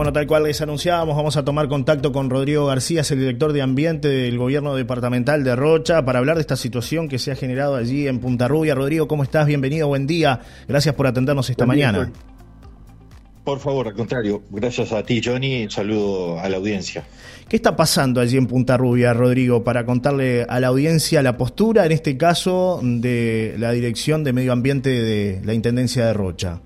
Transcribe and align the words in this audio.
Bueno, 0.00 0.14
tal 0.14 0.26
cual 0.26 0.44
les 0.44 0.58
anunciábamos, 0.62 1.14
vamos 1.14 1.36
a 1.36 1.44
tomar 1.44 1.68
contacto 1.68 2.10
con 2.10 2.30
Rodrigo 2.30 2.64
García, 2.64 3.02
es 3.02 3.10
el 3.10 3.18
director 3.18 3.52
de 3.52 3.60
Ambiente 3.60 4.08
del 4.08 4.38
Gobierno 4.38 4.74
Departamental 4.74 5.44
de 5.44 5.54
Rocha, 5.54 6.02
para 6.06 6.20
hablar 6.20 6.36
de 6.36 6.40
esta 6.40 6.56
situación 6.56 7.06
que 7.06 7.18
se 7.18 7.32
ha 7.32 7.36
generado 7.36 7.76
allí 7.76 8.08
en 8.08 8.18
Punta 8.18 8.48
Rubia. 8.48 8.74
Rodrigo, 8.74 9.06
¿cómo 9.06 9.24
estás? 9.24 9.46
Bienvenido, 9.46 9.88
buen 9.88 10.06
día. 10.06 10.40
Gracias 10.66 10.94
por 10.94 11.06
atendernos 11.06 11.50
esta 11.50 11.66
mañana. 11.66 12.10
Por 13.44 13.58
favor, 13.58 13.88
al 13.88 13.92
contrario, 13.92 14.42
gracias 14.48 14.90
a 14.92 15.02
ti, 15.02 15.20
Johnny. 15.22 15.68
Saludo 15.68 16.40
a 16.40 16.48
la 16.48 16.56
audiencia. 16.56 17.04
¿Qué 17.46 17.56
está 17.56 17.76
pasando 17.76 18.22
allí 18.22 18.38
en 18.38 18.46
Punta 18.46 18.78
Rubia, 18.78 19.12
Rodrigo, 19.12 19.64
para 19.64 19.84
contarle 19.84 20.46
a 20.48 20.60
la 20.60 20.68
audiencia 20.68 21.22
la 21.22 21.36
postura, 21.36 21.84
en 21.84 21.92
este 21.92 22.16
caso, 22.16 22.80
de 22.82 23.54
la 23.58 23.70
Dirección 23.72 24.24
de 24.24 24.32
Medio 24.32 24.54
Ambiente 24.54 24.88
de 24.88 25.42
la 25.44 25.52
Intendencia 25.52 26.06
de 26.06 26.14
Rocha? 26.14 26.58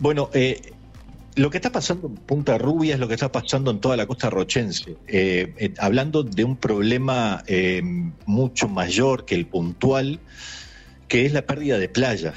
Bueno, 0.00 0.30
eh, 0.32 0.60
lo 1.38 1.50
que 1.50 1.58
está 1.58 1.70
pasando 1.70 2.08
en 2.08 2.14
Punta 2.16 2.58
Rubia 2.58 2.94
es 2.94 3.00
lo 3.00 3.06
que 3.06 3.14
está 3.14 3.30
pasando 3.30 3.70
en 3.70 3.78
toda 3.78 3.96
la 3.96 4.06
costa 4.06 4.28
rochense. 4.28 4.96
Eh, 5.06 5.54
eh, 5.56 5.74
hablando 5.78 6.24
de 6.24 6.42
un 6.42 6.56
problema 6.56 7.44
eh, 7.46 7.80
mucho 8.26 8.68
mayor 8.68 9.24
que 9.24 9.36
el 9.36 9.46
puntual, 9.46 10.18
que 11.06 11.26
es 11.26 11.32
la 11.32 11.42
pérdida 11.42 11.78
de 11.78 11.88
playa. 11.88 12.34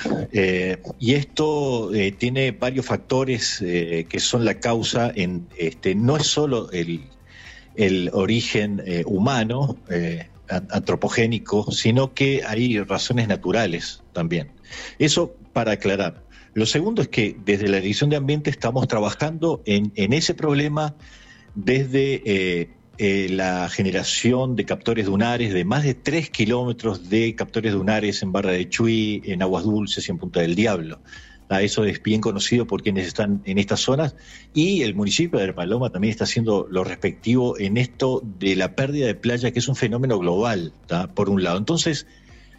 y 1.00 1.14
esto 1.14 1.92
tiene 2.18 2.52
varios 2.52 2.86
factores 2.86 3.58
que 3.60 4.20
son 4.20 4.46
la 4.46 4.62
causa 4.62 5.12
en, 5.14 5.48
este, 5.58 5.94
no 5.94 6.16
es 6.16 6.28
solo 6.28 6.72
el, 6.72 7.02
el 7.76 8.10
origen 8.14 8.82
humano, 9.06 9.78
antropogénico, 10.48 11.70
sino 11.72 12.14
que 12.14 12.44
hay 12.48 12.80
razones 12.80 13.28
naturales 13.28 14.04
también. 14.14 14.52
Eso 15.00 15.36
para 15.52 15.74
aclarar. 15.74 16.24
Lo 16.54 16.66
segundo 16.66 17.02
es 17.02 17.08
que 17.08 17.36
desde 17.46 17.70
la 17.70 17.78
Dirección 17.80 18.10
de 18.10 18.18
Ambiente 18.18 18.50
estamos 18.50 18.88
trabajando 18.88 19.62
en, 19.66 19.92
ese 19.96 20.34
problema 20.34 20.96
desde 21.56 22.22
eh, 22.26 22.70
eh, 22.98 23.28
la 23.30 23.70
generación 23.70 24.56
de 24.56 24.66
captores 24.66 25.06
dunares 25.06 25.54
de 25.54 25.64
más 25.64 25.84
de 25.84 25.94
3 25.94 26.30
kilómetros 26.30 27.10
de 27.10 27.36
captores 27.36 27.74
dunares 27.74 28.22
en 28.22 28.34
Barra 28.34 28.52
de 28.52 28.68
Chuy, 28.68 29.22
en 29.26 29.42
Aguas 29.42 29.64
Dulces 29.64 30.08
y 30.08 30.12
en 30.12 30.18
Punta 30.18 30.42
del 30.42 30.56
Diablo. 30.56 31.00
Ah, 31.48 31.62
eso 31.62 31.84
es 31.84 32.02
bien 32.02 32.22
conocido 32.22 32.66
por 32.66 32.82
quienes 32.82 33.08
están 33.08 33.42
en 33.44 33.58
estas 33.58 33.82
zonas 33.82 34.16
y 34.54 34.84
el 34.84 34.96
municipio 34.96 35.38
de 35.38 35.52
Paloma 35.52 35.90
también 35.90 36.12
está 36.12 36.24
haciendo 36.24 36.66
lo 36.72 36.86
respectivo 36.86 37.60
en 37.60 37.76
esto 37.76 38.22
de 38.40 38.56
la 38.56 38.74
pérdida 38.74 39.08
de 39.08 39.16
playa, 39.16 39.52
que 39.52 39.60
es 39.60 39.68
un 39.68 39.76
fenómeno 39.76 40.18
global, 40.18 40.72
por 41.14 41.30
un 41.30 41.44
lado. 41.44 41.58
Entonces, 41.58 42.08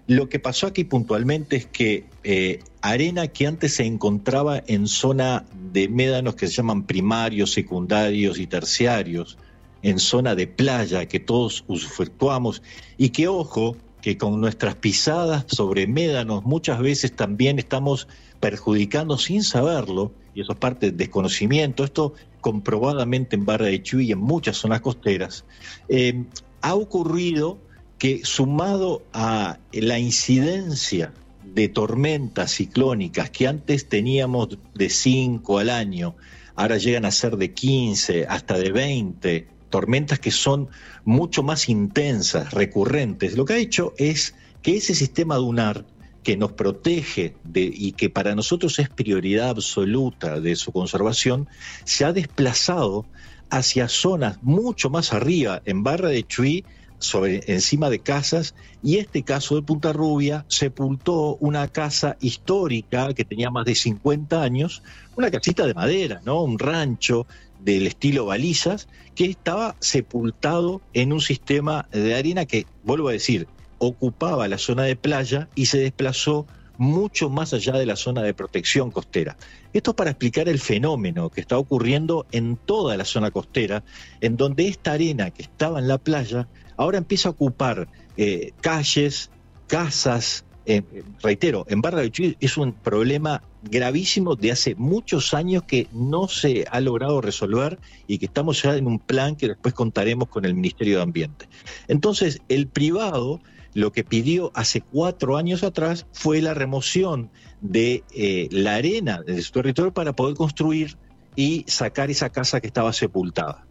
lo 0.06 0.28
que 0.28 0.38
pasó 0.38 0.66
aquí 0.66 0.84
puntualmente 0.84 1.56
es 1.56 1.66
que 1.66 2.04
eh, 2.24 2.60
arena 2.80 3.28
que 3.28 3.46
antes 3.46 3.74
se 3.74 3.84
encontraba 3.84 4.62
en 4.66 4.86
zona 4.86 5.44
de 5.72 5.88
médanos 5.88 6.34
que 6.34 6.48
se 6.48 6.54
llaman 6.54 6.84
primarios, 6.84 7.52
secundarios 7.52 8.38
y 8.38 8.46
terciarios, 8.46 9.38
en 9.82 9.98
zona 9.98 10.34
de 10.34 10.46
playa 10.46 11.06
que 11.06 11.20
todos 11.20 11.64
usufructuamos 11.66 12.62
y 12.96 13.10
que 13.10 13.28
ojo, 13.28 13.76
que 14.00 14.18
con 14.18 14.40
nuestras 14.40 14.74
pisadas 14.74 15.44
sobre 15.48 15.86
médanos 15.86 16.44
muchas 16.44 16.80
veces 16.80 17.14
también 17.14 17.58
estamos 17.58 18.08
perjudicando 18.40 19.16
sin 19.18 19.44
saberlo, 19.44 20.12
y 20.34 20.40
eso 20.40 20.52
es 20.52 20.58
parte 20.58 20.86
del 20.86 20.96
desconocimiento, 20.96 21.84
esto 21.84 22.14
comprobadamente 22.40 23.36
en 23.36 23.44
Barra 23.44 23.66
de 23.66 23.80
Chuy 23.80 24.08
y 24.08 24.12
en 24.12 24.18
muchas 24.18 24.56
zonas 24.56 24.80
costeras, 24.80 25.44
eh, 25.88 26.24
ha 26.60 26.74
ocurrido 26.74 27.58
que 28.02 28.22
sumado 28.24 29.04
a 29.12 29.58
la 29.70 29.96
incidencia 30.00 31.12
de 31.44 31.68
tormentas 31.68 32.50
ciclónicas 32.50 33.30
que 33.30 33.46
antes 33.46 33.88
teníamos 33.88 34.58
de 34.74 34.90
5 34.90 35.58
al 35.60 35.70
año, 35.70 36.16
ahora 36.56 36.78
llegan 36.78 37.04
a 37.04 37.12
ser 37.12 37.36
de 37.36 37.52
15 37.54 38.26
hasta 38.28 38.58
de 38.58 38.72
20, 38.72 39.46
tormentas 39.70 40.18
que 40.18 40.32
son 40.32 40.68
mucho 41.04 41.44
más 41.44 41.68
intensas, 41.68 42.52
recurrentes, 42.52 43.36
lo 43.36 43.44
que 43.44 43.52
ha 43.52 43.58
hecho 43.58 43.94
es 43.96 44.34
que 44.62 44.78
ese 44.78 44.96
sistema 44.96 45.36
dunar 45.36 45.84
que 46.24 46.36
nos 46.36 46.50
protege 46.50 47.36
y 47.54 47.92
que 47.92 48.10
para 48.10 48.34
nosotros 48.34 48.80
es 48.80 48.88
prioridad 48.88 49.50
absoluta 49.50 50.40
de 50.40 50.56
su 50.56 50.72
conservación, 50.72 51.46
se 51.84 52.04
ha 52.04 52.12
desplazado 52.12 53.06
hacia 53.48 53.86
zonas 53.86 54.42
mucho 54.42 54.90
más 54.90 55.12
arriba, 55.12 55.62
en 55.66 55.84
Barra 55.84 56.08
de 56.08 56.26
Chuy, 56.26 56.64
sobre, 57.02 57.42
encima 57.46 57.90
de 57.90 57.98
casas 57.98 58.54
y 58.82 58.96
este 58.96 59.22
caso 59.22 59.54
de 59.54 59.62
Punta 59.62 59.92
Rubia 59.92 60.44
sepultó 60.48 61.36
una 61.40 61.68
casa 61.68 62.16
histórica 62.20 63.12
que 63.14 63.24
tenía 63.24 63.50
más 63.50 63.64
de 63.64 63.74
50 63.74 64.42
años, 64.42 64.82
una 65.16 65.30
casita 65.30 65.66
de 65.66 65.74
madera, 65.74 66.20
¿no? 66.24 66.42
Un 66.42 66.58
rancho 66.58 67.26
del 67.60 67.86
estilo 67.86 68.26
balizas 68.26 68.88
que 69.14 69.26
estaba 69.26 69.76
sepultado 69.78 70.80
en 70.94 71.12
un 71.12 71.20
sistema 71.20 71.88
de 71.92 72.14
arena 72.14 72.46
que, 72.46 72.66
vuelvo 72.82 73.08
a 73.08 73.12
decir, 73.12 73.46
ocupaba 73.78 74.48
la 74.48 74.58
zona 74.58 74.84
de 74.84 74.96
playa 74.96 75.48
y 75.54 75.66
se 75.66 75.78
desplazó 75.78 76.46
mucho 76.78 77.30
más 77.30 77.52
allá 77.52 77.74
de 77.74 77.86
la 77.86 77.96
zona 77.96 78.22
de 78.22 78.34
protección 78.34 78.90
costera. 78.90 79.36
Esto 79.72 79.90
es 79.90 79.96
para 79.96 80.10
explicar 80.10 80.48
el 80.48 80.58
fenómeno 80.58 81.30
que 81.30 81.40
está 81.40 81.58
ocurriendo 81.58 82.26
en 82.32 82.56
toda 82.56 82.96
la 82.96 83.04
zona 83.04 83.30
costera, 83.30 83.84
en 84.20 84.36
donde 84.36 84.68
esta 84.68 84.92
arena 84.92 85.30
que 85.30 85.42
estaba 85.42 85.78
en 85.78 85.88
la 85.88 85.98
playa 85.98 86.48
ahora 86.82 86.98
empieza 86.98 87.28
a 87.28 87.32
ocupar 87.32 87.88
eh, 88.16 88.52
calles, 88.60 89.30
casas. 89.66 90.44
Eh, 90.64 90.82
reitero, 91.22 91.64
en 91.68 91.80
Barra 91.80 92.00
de 92.00 92.10
Chuy 92.10 92.36
es 92.38 92.56
un 92.56 92.72
problema 92.72 93.42
gravísimo 93.62 94.36
de 94.36 94.52
hace 94.52 94.74
muchos 94.76 95.34
años 95.34 95.64
que 95.64 95.88
no 95.92 96.28
se 96.28 96.66
ha 96.70 96.80
logrado 96.80 97.20
resolver 97.20 97.78
y 98.06 98.18
que 98.18 98.26
estamos 98.26 98.62
ya 98.62 98.76
en 98.76 98.86
un 98.86 98.98
plan 98.98 99.34
que 99.34 99.48
después 99.48 99.74
contaremos 99.74 100.28
con 100.28 100.44
el 100.44 100.54
Ministerio 100.54 100.96
de 100.96 101.02
Ambiente. 101.02 101.48
Entonces, 101.88 102.40
el 102.48 102.68
privado 102.68 103.40
lo 103.74 103.90
que 103.92 104.04
pidió 104.04 104.50
hace 104.54 104.82
cuatro 104.82 105.36
años 105.36 105.62
atrás 105.62 106.06
fue 106.12 106.42
la 106.42 106.54
remoción 106.54 107.30
de 107.60 108.04
eh, 108.14 108.48
la 108.50 108.76
arena 108.76 109.22
de 109.22 109.40
su 109.40 109.52
territorio 109.52 109.92
para 109.92 110.12
poder 110.12 110.36
construir 110.36 110.96
y 111.34 111.64
sacar 111.66 112.10
esa 112.10 112.30
casa 112.30 112.60
que 112.60 112.66
estaba 112.66 112.92
sepultada. 112.92 113.66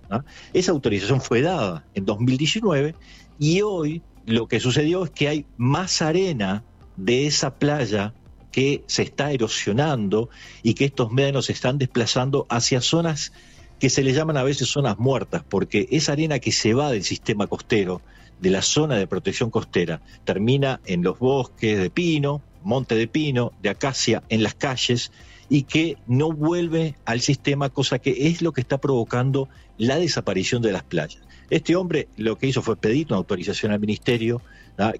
Esa 0.53 0.72
autorización 0.72 1.22
fue 1.22 1.41
dada 1.41 1.85
en 1.94 2.05
2019 2.05 2.95
y 3.39 3.61
hoy 3.61 4.01
lo 4.25 4.47
que 4.47 4.59
sucedió 4.59 5.03
es 5.03 5.11
que 5.11 5.27
hay 5.27 5.45
más 5.57 6.01
arena 6.01 6.63
de 6.97 7.27
esa 7.27 7.55
playa 7.55 8.13
que 8.51 8.83
se 8.88 9.03
está 9.03 9.31
erosionando 9.31 10.29
y 10.61 10.73
que 10.73 10.85
estos 10.85 11.11
médanos 11.11 11.45
se 11.45 11.53
están 11.53 11.77
desplazando 11.77 12.45
hacia 12.50 12.81
zonas 12.81 13.31
que 13.79 13.89
se 13.89 14.03
le 14.03 14.13
llaman 14.13 14.38
a 14.38 14.44
veces 14.44 14.67
zonas 14.69 15.00
muertas, 15.00 15.44
porque 15.47 15.88
esa 15.89 16.11
arena 16.11 16.38
que 16.38 16.51
se 16.51 16.75
va 16.75 16.91
del 16.91 17.03
sistema 17.03 17.47
costero, 17.47 18.01
de 18.39 18.51
la 18.51 18.61
zona 18.61 18.95
de 18.95 19.07
protección 19.07 19.50
costera, 19.50 20.01
termina 20.23 20.81
en 20.85 21.01
los 21.01 21.17
bosques 21.17 21.79
de 21.79 21.89
pino, 21.89 22.44
monte 22.63 22.94
de 22.94 23.07
pino, 23.07 23.53
de 23.61 23.69
acacia, 23.69 24.21
en 24.29 24.44
las 24.44 24.53
calles, 24.53 25.11
y 25.51 25.63
que 25.63 25.97
no 26.07 26.31
vuelve 26.31 26.95
al 27.03 27.19
sistema, 27.19 27.69
cosa 27.69 28.00
que 28.00 28.28
es 28.28 28.41
lo 28.41 28.53
que 28.53 28.62
está 28.62 28.78
provocando 28.78 29.50
la 29.78 29.97
desaparición 29.97 30.62
de 30.62 30.72
las 30.72 30.84
playas. 30.84 31.22
Este 31.50 31.75
hombre 31.75 32.07
lo 32.16 32.38
que 32.38 32.47
hizo 32.47 32.62
fue 32.62 32.78
pedir 32.78 33.07
una 33.09 33.17
autorización 33.17 33.73
al 33.73 33.81
ministerio, 33.81 34.41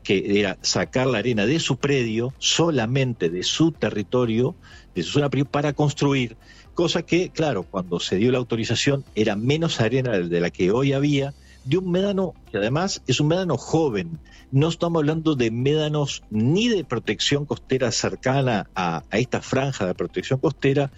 que 0.04 0.42
era 0.42 0.58
sacar 0.62 1.08
la 1.08 1.20
arena 1.20 1.46
de 1.46 1.58
su 1.62 1.78
predio, 1.78 2.34
solamente 2.38 3.30
de 3.30 3.44
su 3.44 3.72
territorio, 3.72 4.54
de 4.94 5.04
su 5.04 5.12
zona 5.12 5.30
para 5.30 5.72
construir, 5.72 6.36
cosa 6.74 7.04
que, 7.04 7.30
claro, 7.30 7.64
cuando 7.64 8.02
se 8.02 8.18
dio 8.18 8.30
la 8.30 8.40
autorización 8.40 9.06
era 9.16 9.38
menos 9.38 9.80
arena 9.80 10.20
de 10.20 10.42
la 10.42 10.50
que 10.50 10.70
hoy 10.70 10.92
había, 10.92 11.34
de 11.64 11.78
un 11.78 11.92
médano 11.92 12.34
que 12.52 12.58
además 12.58 13.02
es 13.08 13.20
un 13.20 13.28
médano 13.28 13.58
joven. 13.58 14.20
No 14.52 14.68
estamos 14.68 15.00
hablando 15.00 15.36
de 15.36 15.52
médanos 15.52 16.24
ni 16.30 16.68
de 16.68 16.84
protección 16.84 17.46
costera 17.46 17.92
cercana 17.92 18.70
a, 18.76 19.04
esta 19.12 19.42
franja 19.42 19.86
de 19.86 19.94
protección 19.94 20.40
costera, 20.40 20.92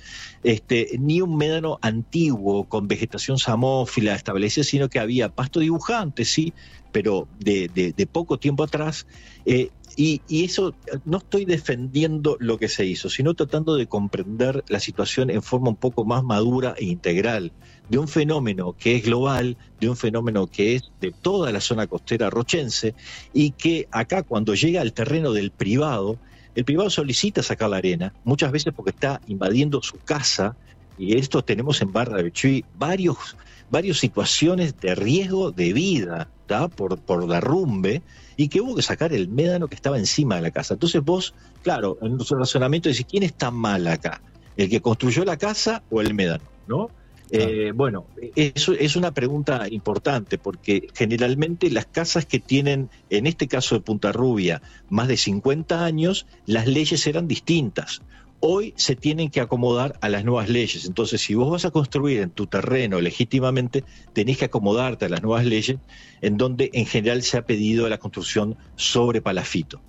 este, 0.44 0.98
ni 1.00 1.22
un 1.22 1.38
médano 1.38 1.78
antiguo 1.82 2.64
con 2.66 2.88
vegetación 2.88 3.38
samófila 3.38 4.16
establecida, 4.16 4.64
sino 4.64 4.90
que 4.90 5.00
había 5.00 5.30
pasto 5.30 5.60
dibujante, 5.60 6.26
sí, 6.26 6.54
pero 6.92 7.28
de, 7.40 7.68
de, 7.96 8.08
poco 8.08 8.38
tiempo 8.38 8.64
atrás. 8.64 9.06
Eh, 9.46 9.70
y, 9.96 10.22
y, 10.28 10.44
eso, 10.46 10.74
no 11.06 11.20
estoy 11.20 11.46
defendiendo 11.46 12.38
lo 12.40 12.58
que 12.58 12.68
se 12.68 12.86
hizo, 12.86 13.10
sino 13.10 13.36
tratando 13.36 13.76
de 13.76 13.86
comprender 13.86 14.64
la 14.68 14.80
situación 14.80 15.30
en 15.30 15.44
forma 15.44 15.70
un 15.70 15.76
poco 15.76 16.04
más 16.04 16.24
madura 16.24 16.74
e 16.78 16.86
integral, 16.86 17.52
de 17.90 17.98
un 17.98 18.08
fenómeno 18.08 18.76
que 18.78 18.96
es 18.96 19.04
global, 19.04 19.58
de 19.80 19.90
un 19.90 19.98
fenómeno 19.98 20.48
que 20.48 20.76
es 20.76 20.92
de 21.02 21.12
toda 21.12 21.52
la 21.52 21.62
zona 21.62 21.88
costera 21.88 22.30
rochense, 22.30 22.96
y 23.34 23.52
que 23.52 23.88
acá 23.92 24.24
cuando 24.24 24.56
llega 24.56 24.82
al 24.82 24.94
terreno 24.94 25.32
del 25.34 25.52
privado, 25.52 26.18
el 26.56 26.66
privado 26.66 26.90
solicita 26.90 27.44
sacar 27.44 27.70
la 27.70 27.78
arena, 27.78 28.14
muchas 28.24 28.52
veces 28.52 28.74
porque 28.76 28.92
está 28.92 29.22
invadiendo 29.28 29.82
su 29.82 29.98
casa, 29.98 30.56
y 30.98 31.18
esto 31.18 31.44
tenemos 31.44 31.82
en 31.82 31.92
Barra 31.92 32.22
de 32.22 32.32
Chuy 32.32 32.64
varios, 32.78 33.36
varias 33.70 33.98
situaciones 33.98 34.80
de 34.80 34.96
riesgo 34.96 35.52
de 35.52 35.74
vida 35.74 36.30
por, 36.76 37.00
por 37.00 37.28
derrumbe 37.28 38.02
y 38.38 38.48
que 38.48 38.62
hubo 38.62 38.76
que 38.76 38.82
sacar 38.82 39.14
el 39.14 39.28
médano 39.28 39.68
que 39.68 39.76
estaba 39.76 39.98
encima 39.98 40.36
de 40.36 40.42
la 40.42 40.52
casa. 40.52 40.76
Entonces 40.76 41.04
vos, 41.04 41.34
claro, 41.62 41.98
en 42.02 42.20
su 42.20 42.36
razonamiento 42.36 42.90
decís, 42.90 43.06
¿quién 43.10 43.24
está 43.24 43.52
mal 43.52 43.88
acá? 43.88 44.22
¿El 44.56 44.70
que 44.70 44.82
construyó 44.82 45.26
la 45.26 45.38
casa 45.38 45.84
o 45.90 46.02
el 46.02 46.14
médano? 46.14 46.44
¿no? 46.68 46.90
Eh, 47.36 47.72
bueno, 47.74 48.06
eso 48.36 48.74
es 48.74 48.96
una 48.96 49.12
pregunta 49.12 49.68
importante 49.68 50.38
porque 50.38 50.90
generalmente 50.94 51.72
las 51.72 51.88
casas 51.88 52.28
que 52.28 52.40
tienen, 52.40 52.92
en 53.10 53.26
este 53.26 53.48
caso 53.48 53.74
de 53.74 53.82
Punta 53.82 54.12
Rubia, 54.12 54.62
más 54.90 55.08
de 55.08 55.18
50 55.18 55.84
años, 55.84 56.28
las 56.46 56.68
leyes 56.68 57.08
eran 57.08 57.28
distintas. 57.28 58.04
Hoy 58.40 58.76
se 58.76 58.96
tienen 58.96 59.32
que 59.32 59.42
acomodar 59.42 59.98
a 60.02 60.10
las 60.10 60.24
nuevas 60.26 60.48
leyes. 60.48 60.86
Entonces, 60.86 61.22
si 61.22 61.34
vos 61.34 61.50
vas 61.50 61.66
a 61.66 61.72
construir 61.72 62.20
en 62.20 62.30
tu 62.30 62.46
terreno 62.46 63.02
legítimamente, 63.02 63.84
tenés 64.14 64.38
que 64.38 64.46
acomodarte 64.46 65.06
a 65.06 65.10
las 65.10 65.24
nuevas 65.24 65.46
leyes, 65.46 65.78
en 66.22 66.38
donde 66.38 66.70
en 66.74 66.86
general 66.86 67.24
se 67.24 67.38
ha 67.38 67.48
pedido 67.48 67.90
la 67.90 67.98
construcción 67.98 68.58
sobre 68.76 69.22
palafito. 69.22 69.82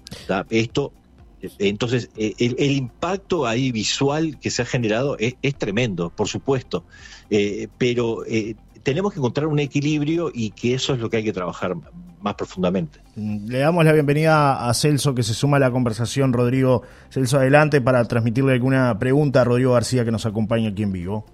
Esto 0.48 0.92
entonces, 1.58 2.10
eh, 2.16 2.34
el, 2.38 2.72
impacto 2.72 3.46
ahí 3.46 3.72
visual 3.72 4.38
que 4.38 4.50
se 4.50 4.62
ha 4.62 4.64
generado 4.64 5.16
es, 5.18 5.54
tremendo, 5.56 6.10
por 6.10 6.28
supuesto, 6.28 6.84
eh, 7.30 7.68
pero 7.78 8.24
eh, 8.26 8.56
tenemos 8.82 9.12
que 9.12 9.18
encontrar 9.18 9.46
un 9.46 9.58
equilibrio 9.58 10.30
y 10.32 10.50
que 10.50 10.74
eso 10.74 10.94
es 10.94 11.00
lo 11.00 11.10
que 11.10 11.18
hay 11.18 11.24
que 11.24 11.32
trabajar 11.32 11.74
más 12.20 12.34
profundamente. 12.34 13.00
Le 13.16 13.58
damos 13.58 13.84
la 13.84 13.92
bienvenida 13.92 14.68
a 14.68 14.74
Celso 14.74 15.14
que 15.14 15.22
se 15.22 15.34
suma 15.34 15.56
a 15.58 15.60
la 15.60 15.70
conversación. 15.70 16.32
Rodrigo, 16.32 16.82
Celso, 17.10 17.38
adelante 17.38 17.80
para 17.80 18.04
transmitirle 18.04 18.52
alguna 18.52 18.98
pregunta 18.98 19.42
a 19.42 19.44
Rodrigo 19.44 19.72
García 19.72 20.04
que 20.04 20.10
nos 20.10 20.26
acompaña 20.26 20.70
aquí 20.70 20.82
en 20.82 20.92
vivo. 20.92 21.24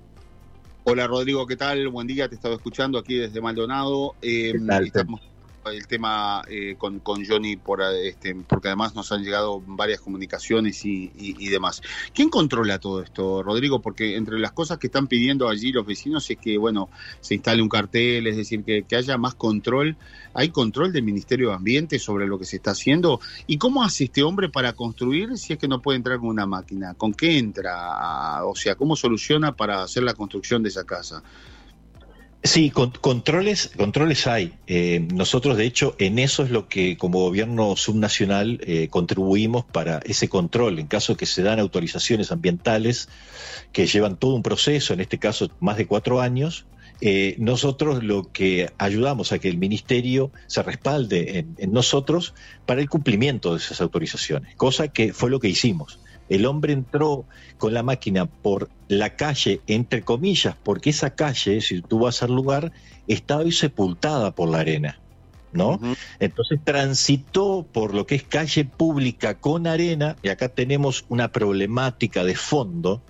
Hola 0.84 1.06
Rodrigo, 1.06 1.46
¿qué 1.46 1.56
tal? 1.56 1.86
Buen 1.88 2.06
día, 2.06 2.28
te 2.28 2.34
he 2.34 2.36
estado 2.36 2.54
escuchando 2.54 2.98
aquí 2.98 3.16
desde 3.16 3.40
Maldonado. 3.40 4.14
estamos 4.22 5.20
el 5.66 5.86
tema 5.86 6.42
eh, 6.48 6.76
con, 6.78 7.00
con, 7.00 7.24
Johnny 7.24 7.56
por 7.56 7.82
este, 7.82 8.34
porque 8.34 8.68
además 8.68 8.94
nos 8.94 9.12
han 9.12 9.22
llegado 9.22 9.62
varias 9.66 10.00
comunicaciones 10.00 10.84
y, 10.84 11.10
demás. 11.50 11.82
¿Quién 12.14 12.28
controla 12.28 12.78
todo 12.78 13.02
esto, 13.02 13.42
Rodrigo? 13.42 13.80
Porque 13.80 14.16
entre 14.16 14.38
las 14.38 14.52
cosas 14.52 14.78
que 14.78 14.86
están 14.86 15.06
pidiendo 15.06 15.48
allí 15.48 15.72
los 15.72 15.86
vecinos 15.86 16.28
es 16.30 16.38
que, 16.38 16.56
bueno, 16.58 16.88
se 17.20 17.34
instale 17.34 17.62
un 17.62 17.68
cartel, 17.68 18.26
es 18.26 18.36
decir, 18.36 18.64
que, 18.64 18.84
haya 18.96 19.18
más 19.18 19.34
control. 19.34 19.96
¿Hay 20.34 20.50
control 20.50 20.92
del 20.92 21.02
Ministerio 21.02 21.48
de 21.48 21.54
Ambiente 21.54 21.98
sobre 21.98 22.26
lo 22.26 22.38
que 22.38 22.44
se 22.44 22.56
está 22.56 22.70
haciendo? 22.70 23.20
¿Y 23.46 23.58
cómo 23.58 23.82
hace 23.82 24.04
este 24.04 24.22
hombre 24.22 24.48
para 24.48 24.72
construir 24.74 25.36
si 25.38 25.52
es 25.52 25.58
que 25.58 25.68
no 25.68 25.82
puede 25.82 25.96
entrar 25.96 26.18
con 26.18 26.28
una 26.28 26.46
máquina? 26.46 26.94
¿Con 26.94 27.12
qué 27.14 27.38
entra? 27.38 28.44
O 28.44 28.54
sea, 28.54 28.76
¿cómo 28.76 28.94
soluciona 28.96 29.56
para 29.56 29.82
hacer 29.82 30.02
la 30.02 30.14
construcción 30.14 30.62
de 30.62 30.68
esa 30.68 30.84
casa? 30.84 31.22
Sí, 32.42 32.70
controles, 32.70 33.70
controles 33.76 34.26
hay. 34.26 34.54
Eh, 34.66 35.06
nosotros, 35.12 35.58
de 35.58 35.66
hecho, 35.66 35.94
en 35.98 36.18
eso 36.18 36.42
es 36.42 36.50
lo 36.50 36.68
que 36.68 36.96
como 36.96 37.20
gobierno 37.20 37.76
subnacional 37.76 38.60
eh, 38.62 38.88
contribuimos 38.88 39.66
para 39.66 39.98
ese 40.06 40.30
control. 40.30 40.78
En 40.78 40.86
caso 40.86 41.18
que 41.18 41.26
se 41.26 41.42
dan 41.42 41.60
autorizaciones 41.60 42.32
ambientales 42.32 43.10
que 43.72 43.86
llevan 43.86 44.16
todo 44.16 44.34
un 44.34 44.42
proceso, 44.42 44.94
en 44.94 45.00
este 45.00 45.18
caso 45.18 45.50
más 45.60 45.76
de 45.76 45.86
cuatro 45.86 46.22
años, 46.22 46.64
eh, 47.02 47.34
nosotros 47.38 48.02
lo 48.02 48.32
que 48.32 48.70
ayudamos 48.78 49.32
a 49.32 49.38
que 49.38 49.48
el 49.48 49.58
ministerio 49.58 50.32
se 50.46 50.62
respalde 50.62 51.46
en 51.58 51.72
nosotros 51.72 52.32
para 52.64 52.80
el 52.80 52.88
cumplimiento 52.88 53.52
de 53.52 53.58
esas 53.58 53.82
autorizaciones, 53.82 54.54
cosa 54.56 54.88
que 54.88 55.12
fue 55.12 55.28
lo 55.28 55.40
que 55.40 55.48
hicimos. 55.48 56.00
El 56.30 56.46
hombre 56.46 56.72
entró 56.72 57.26
con 57.58 57.74
la 57.74 57.82
máquina 57.82 58.24
por 58.24 58.70
la 58.88 59.16
calle, 59.16 59.60
entre 59.66 60.02
comillas, 60.02 60.56
porque 60.62 60.90
esa 60.90 61.10
calle, 61.10 61.60
si 61.60 61.82
tú 61.82 61.98
vas 61.98 62.22
al 62.22 62.32
lugar, 62.32 62.72
estaba 63.06 63.42
hoy 63.42 63.52
sepultada 63.52 64.34
por 64.34 64.48
la 64.48 64.60
arena. 64.60 64.98
¿No? 65.52 65.80
Entonces 66.20 66.60
transitó 66.62 67.66
por 67.72 67.92
lo 67.92 68.06
que 68.06 68.14
es 68.14 68.22
calle 68.22 68.64
pública 68.64 69.34
con 69.34 69.66
arena, 69.66 70.14
y 70.22 70.28
acá 70.28 70.48
tenemos 70.48 71.04
una 71.08 71.32
problemática 71.32 72.22
de 72.22 72.36
fondo, 72.36 73.02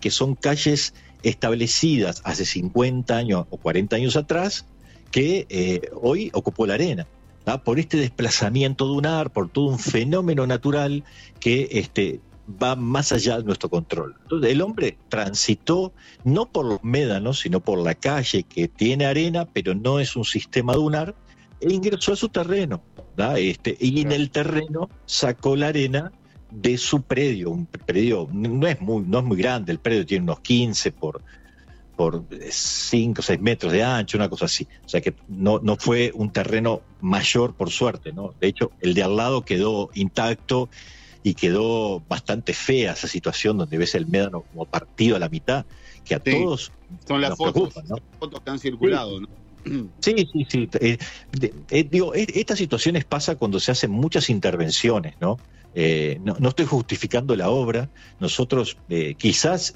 que 0.00 0.10
son 0.10 0.34
calles 0.34 0.94
establecidas 1.22 2.22
hace 2.24 2.44
50 2.44 3.16
años 3.16 3.46
o 3.50 3.56
40 3.58 3.96
años 3.96 4.16
atrás, 4.16 4.66
que 5.10 5.46
eh, 5.48 5.90
hoy 6.00 6.30
ocupó 6.32 6.66
la 6.66 6.74
arena. 6.74 7.06
por 7.64 7.78
este 7.78 7.96
desplazamiento 7.96 8.86
dunar, 8.86 9.30
por 9.30 9.48
todo 9.48 9.66
un 9.66 9.78
fenómeno 9.78 10.46
natural 10.46 11.04
que 11.40 11.68
este, 11.72 12.20
va 12.62 12.76
más 12.76 13.12
allá 13.12 13.38
de 13.38 13.44
nuestro 13.44 13.68
control. 13.68 14.16
Entonces, 14.22 14.50
el 14.50 14.62
hombre 14.62 14.96
transitó 15.08 15.92
no 16.24 16.46
por 16.46 16.64
los 16.64 16.82
médanos, 16.82 17.40
sino 17.40 17.60
por 17.60 17.78
la 17.78 17.94
calle 17.94 18.44
que 18.44 18.68
tiene 18.68 19.06
arena, 19.06 19.46
pero 19.46 19.74
no 19.74 20.00
es 20.00 20.16
un 20.16 20.24
sistema 20.24 20.72
dunar, 20.74 21.14
e 21.60 21.72
ingresó 21.72 22.12
a 22.12 22.16
su 22.16 22.28
terreno. 22.28 22.82
Este, 23.36 23.76
y 23.80 24.00
en 24.00 24.12
el 24.12 24.30
terreno 24.30 24.88
sacó 25.04 25.56
la 25.56 25.68
arena 25.68 26.12
de 26.50 26.78
su 26.78 27.02
predio. 27.02 27.50
Un 27.50 27.66
predio 27.66 28.28
no 28.32 28.66
es 28.66 28.80
muy, 28.80 29.02
no 29.04 29.18
es 29.18 29.24
muy 29.24 29.36
grande, 29.36 29.72
el 29.72 29.80
predio 29.80 30.06
tiene 30.06 30.24
unos 30.24 30.40
15 30.40 30.92
por, 30.92 31.22
por 31.96 32.24
5 32.48 33.20
o 33.20 33.22
6 33.22 33.40
metros 33.40 33.72
de 33.72 33.82
ancho, 33.82 34.16
una 34.16 34.28
cosa 34.28 34.44
así. 34.44 34.68
O 34.84 34.88
sea 34.88 35.00
que 35.00 35.14
no, 35.26 35.58
no 35.58 35.76
fue 35.76 36.12
un 36.14 36.30
terreno 36.30 36.80
mayor 37.00 37.54
por 37.54 37.70
suerte, 37.70 38.12
¿no? 38.12 38.34
De 38.40 38.46
hecho, 38.46 38.70
el 38.80 38.94
de 38.94 39.02
al 39.02 39.16
lado 39.16 39.44
quedó 39.44 39.90
intacto 39.94 40.68
y 41.22 41.34
quedó 41.34 42.00
bastante 42.08 42.54
fea 42.54 42.92
esa 42.92 43.08
situación 43.08 43.58
donde 43.58 43.78
ves 43.78 43.94
el 43.94 44.06
médano 44.06 44.42
como 44.42 44.64
partido 44.64 45.16
a 45.16 45.18
la 45.18 45.28
mitad, 45.28 45.66
que 46.04 46.14
a 46.14 46.20
todos 46.20 46.72
son 47.06 47.20
las 47.20 47.36
fotos, 47.36 47.74
fotos 48.18 48.40
que 48.40 48.50
han 48.50 48.58
circulado, 48.58 49.18
sí. 49.20 49.26
Sí, 50.00 50.46
sí, 50.48 50.68
eh, 50.80 50.98
eh, 51.70 51.88
digo, 51.90 52.14
e, 52.14 52.26
estas 52.34 52.58
situaciones 52.58 53.04
pasa 53.04 53.36
cuando 53.36 53.60
se 53.60 53.72
hacen 53.72 53.90
muchas 53.90 54.30
intervenciones, 54.30 55.14
¿no? 55.20 55.38
Eh, 55.74 56.18
no, 56.22 56.48
estoy 56.48 56.66
justificando 56.66 57.36
la 57.36 57.50
obra. 57.50 57.90
Nosotros 58.18 58.78
quizás 59.16 59.74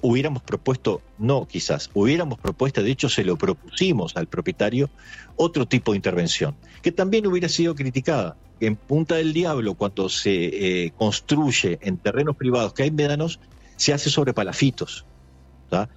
hubiéramos 0.00 0.42
propuesto, 0.42 1.02
no 1.18 1.46
quizás, 1.46 1.90
hubiéramos 1.94 2.38
propuesto, 2.38 2.82
de 2.82 2.90
hecho 2.90 3.08
se 3.08 3.24
lo 3.24 3.36
propusimos 3.36 4.16
al 4.16 4.28
propietario, 4.28 4.88
otro 5.36 5.66
tipo 5.66 5.92
de 5.92 5.96
intervención, 5.96 6.54
que 6.80 6.92
también 6.92 7.26
hubiera 7.26 7.48
sido 7.48 7.74
criticada 7.74 8.36
en 8.66 8.76
Punta 8.76 9.16
del 9.16 9.32
Diablo, 9.32 9.74
cuando 9.74 10.08
se 10.08 10.84
eh, 10.84 10.92
construye 10.96 11.78
en 11.82 11.96
terrenos 11.96 12.36
privados 12.36 12.72
que 12.74 12.84
hay 12.84 12.90
médanos, 12.90 13.40
se 13.76 13.92
hace 13.92 14.10
sobre 14.10 14.32
palafitos, 14.32 15.04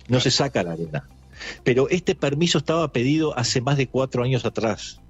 no 0.08 0.20
se 0.20 0.32
saca 0.32 0.64
la 0.64 0.74
arena. 0.74 1.08
Pero 1.64 1.90
este 1.90 2.16
permiso 2.16 2.58
estaba 2.58 2.92
pedido 2.92 3.38
hace 3.38 3.62
más 3.62 3.78
de 3.78 3.88
cuatro 3.88 4.24
años 4.24 4.46
atrás. 4.46 5.02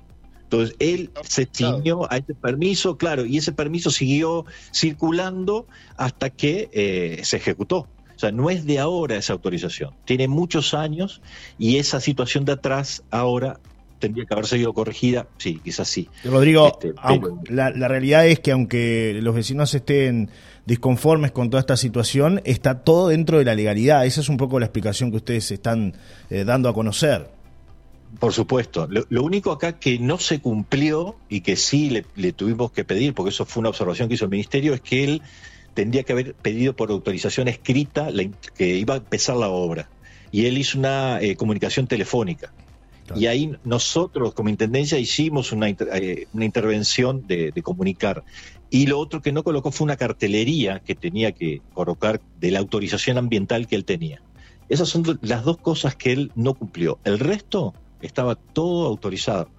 Entonces, 0.43 0.75
él 0.79 1.11
se 1.23 1.47
ciñó 1.51 2.05
a 2.09 2.17
ese 2.17 2.33
permiso, 2.35 2.97
claro, 2.97 3.25
y 3.25 3.37
ese 3.37 3.51
permiso 3.51 3.89
siguió 3.89 4.45
circulando 4.73 5.67
hasta 5.97 6.29
que 6.29 6.69
eh, 6.73 7.21
se 7.23 7.37
ejecutó. 7.37 7.87
O 8.15 8.19
sea, 8.19 8.31
no 8.31 8.50
es 8.50 8.65
de 8.65 8.79
ahora 8.79 9.17
esa 9.17 9.33
autorización, 9.33 9.93
tiene 10.05 10.27
muchos 10.27 10.74
años 10.74 11.21
y 11.57 11.77
esa 11.77 12.00
situación 12.00 12.45
de 12.45 12.53
atrás 12.53 13.03
ahora 13.12 13.59
tendría 14.05 14.25
que 14.25 14.33
haber 14.35 14.45
sido 14.45 14.71
corregida, 14.74 15.27
sí, 15.38 15.59
quizás 15.63 15.88
sí. 15.88 16.07
Rodrigo, 16.24 16.67
este, 16.67 16.93
la, 17.50 17.88
realidad 17.88 18.27
es 18.27 18.39
que 18.39 18.51
aunque 18.51 19.17
los 19.24 19.33
vecinos 19.33 19.74
estén 19.74 20.29
disconformes 20.67 21.31
con 21.31 21.50
toda 21.50 21.62
esta 21.62 21.75
situación, 21.75 22.39
está 22.45 22.83
todo 22.83 23.07
dentro 23.07 23.39
de 23.39 23.45
la 23.45 23.55
legalidad. 23.55 24.05
Esa 24.05 24.21
es 24.21 24.29
un 24.29 24.38
poco 24.38 24.59
la 24.59 24.67
explicación 24.67 25.09
que 25.09 25.17
ustedes 25.17 25.50
están 25.51 25.95
eh, 26.29 26.43
dando 26.43 26.69
a 26.69 26.74
conocer. 26.74 27.29
Por 28.19 28.31
supuesto. 28.31 28.88
Lo, 28.88 29.24
único 29.24 29.51
acá 29.51 29.79
que 29.79 29.97
no 29.97 30.19
se 30.19 30.39
cumplió 30.39 31.15
y 31.27 31.41
que 31.41 31.55
sí 31.55 31.89
le, 32.15 32.31
tuvimos 32.33 32.71
que 32.71 32.85
pedir, 32.85 33.15
porque 33.15 33.29
eso 33.29 33.45
fue 33.45 33.62
una 33.62 33.69
observación 33.69 34.07
que 34.07 34.13
hizo 34.13 34.25
el 34.25 34.31
Ministerio, 34.31 34.75
es 34.75 34.81
que 34.81 35.03
él 35.03 35.21
tendría 35.74 36.03
que 36.03 36.13
haber 36.13 36.35
pedido 36.35 36.75
por 36.75 36.91
autorización 36.91 37.47
escrita 37.47 38.09
que 38.55 38.75
iba 38.77 38.93
a 38.93 38.97
empezar 38.97 39.35
la 39.35 39.50
obra. 39.50 39.89
Y 40.31 40.45
él 40.45 40.59
hizo 40.59 40.77
una 40.77 41.19
eh, 41.21 41.35
comunicación 41.35 41.88
telefónica. 41.88 42.53
Y 43.13 43.27
ahí 43.27 43.55
nosotros 43.63 44.33
como 44.33 44.50
Intendencia 44.50 44.97
hicimos 44.97 45.51
una, 45.51 45.69
eh, 45.69 46.27
una 46.33 46.45
intervención 46.45 47.27
de, 47.27 47.53
comunicar. 47.62 48.24
Y 48.69 48.88
lo 48.88 49.00
otro 49.00 49.21
que 49.21 49.31
no 49.31 49.43
colocó 49.43 49.71
fue 49.71 49.85
una 49.85 49.97
cartelería 49.97 50.79
que 50.79 50.95
tenía 50.95 51.31
que 51.31 51.62
colocar 51.74 52.19
de 52.39 52.51
la 52.51 52.59
autorización 52.59 53.17
ambiental 53.17 53.67
que 53.67 53.75
él 53.75 53.85
tenía. 53.85 54.21
Esas 54.69 54.89
son 54.89 55.19
las 55.21 55.43
dos 55.43 55.57
cosas 55.57 55.95
que 55.95 56.12
él 56.12 56.31
no 56.35 56.55
cumplió. 56.55 56.97
El 57.03 57.19
resto 57.19 57.74
estaba 58.01 58.35
todo 58.35 58.88
autorizado. 58.88 59.50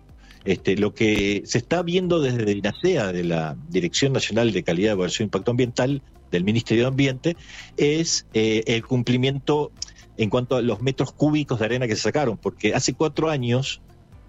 Este, 0.45 0.77
lo 0.77 0.95
que 0.95 1.43
se 1.45 1.59
está 1.59 1.83
viendo 1.83 2.21
desde 2.21 2.53
INASEA, 2.53 3.13
de 3.13 3.25
la 3.25 3.57
Dirección 3.69 4.13
Nacional 4.13 4.53
de 4.53 4.63
Calidad 4.63 4.91
de 4.91 4.93
Evaluación 4.93 5.25
e 5.25 5.27
Impacto 5.27 5.51
Ambiental 5.51 6.03
del 6.31 6.45
Ministerio 6.45 6.85
de 6.85 6.89
Ambiente, 6.89 7.37
es 7.77 8.27
eh, 8.33 8.63
el 8.67 8.85
cumplimiento 8.85 9.73
en 10.17 10.31
cuanto 10.31 10.57
a 10.57 10.63
los 10.63 10.81
metros 10.81 11.13
cúbicos 11.13 11.59
de 11.59 11.67
arena 11.67 11.87
que 11.87 11.97
se 11.97 12.03
sacaron, 12.03 12.37
porque 12.37 12.75
hace 12.75 12.95
cuatro 12.95 13.31
años 13.31 13.81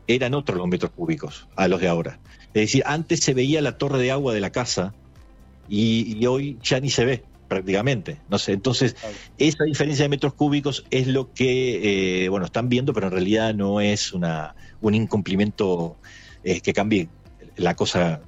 eran 0.08 0.34
otros 0.34 0.58
los 0.58 0.68
metros 0.68 0.92
cúbicos 0.92 1.48
a 1.56 1.68
los 1.68 1.82
de 1.82 1.88
ahora. 1.88 2.20
Es 2.54 2.62
decir, 2.62 2.84
antes 2.86 3.20
se 3.20 3.34
veía 3.34 3.62
la 3.62 3.78
torre 3.78 4.00
de 4.00 4.12
agua 4.12 4.34
de 4.34 4.40
la 4.40 4.52
casa 4.52 4.94
y, 5.70 6.26
hoy 6.26 6.58
ya 6.62 6.80
ni 6.80 6.90
se 6.90 7.06
ve 7.06 7.24
prácticamente. 7.48 8.18
No 8.30 8.38
sé, 8.40 8.54
entonces 8.54 8.96
esa 9.38 9.64
diferencia 9.64 10.04
de 10.04 10.10
metros 10.10 10.34
cúbicos 10.34 10.86
es 10.90 11.08
lo 11.08 11.34
que 11.34 12.24
eh, 12.26 12.30
bueno 12.30 12.46
están 12.46 12.70
viendo, 12.70 12.94
pero 12.94 13.08
en 13.08 13.14
realidad 13.14 13.54
no 13.54 13.80
es 13.80 14.14
una 14.14 14.56
un 14.82 14.96
incumplimiento 14.96 15.98
eh, 16.44 16.62
que 16.62 16.74
cambie 16.74 17.10
la 17.56 17.76
cosa 17.76 18.22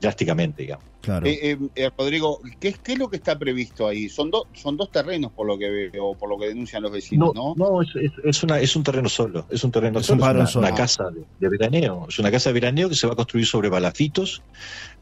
drásticamente, 0.00 0.62
digamos. 0.62 0.89
Claro. 1.00 1.26
Eh, 1.26 1.38
eh, 1.42 1.58
eh, 1.76 1.90
Rodrigo, 1.96 2.40
¿qué, 2.60 2.74
¿qué, 2.74 2.92
es 2.92 2.98
lo 2.98 3.08
que 3.08 3.16
está 3.16 3.38
previsto 3.38 3.86
ahí? 3.86 4.10
Son, 4.10 4.30
dos 4.30 4.44
son 4.52 4.76
dos 4.76 4.90
terrenos 4.90 5.32
por 5.32 5.46
lo 5.46 5.58
que 5.58 5.90
veo, 5.90 6.14
por 6.14 6.28
lo 6.28 6.38
que 6.38 6.48
denuncian 6.48 6.82
los 6.82 6.92
vecinos, 6.92 7.34
¿no? 7.34 7.54
No, 7.56 7.80
es, 7.80 7.88
es, 8.22 8.42
una, 8.42 8.60
es 8.60 8.76
un 8.76 8.82
terreno 8.82 9.08
solo, 9.08 9.46
es 9.48 9.64
un 9.64 9.70
terreno 9.70 10.02
solo, 10.02 10.42
es 10.42 10.56
una, 10.56 10.74
casa 10.74 11.04
de, 11.38 11.48
veraneo, 11.48 12.06
es 12.08 12.18
una 12.18 12.30
casa 12.30 12.50
de 12.50 12.54
veraneo 12.54 12.90
que 12.90 12.94
se 12.94 13.06
va 13.06 13.14
a 13.14 13.16
construir 13.16 13.46
sobre 13.46 13.70
balafitos 13.70 14.42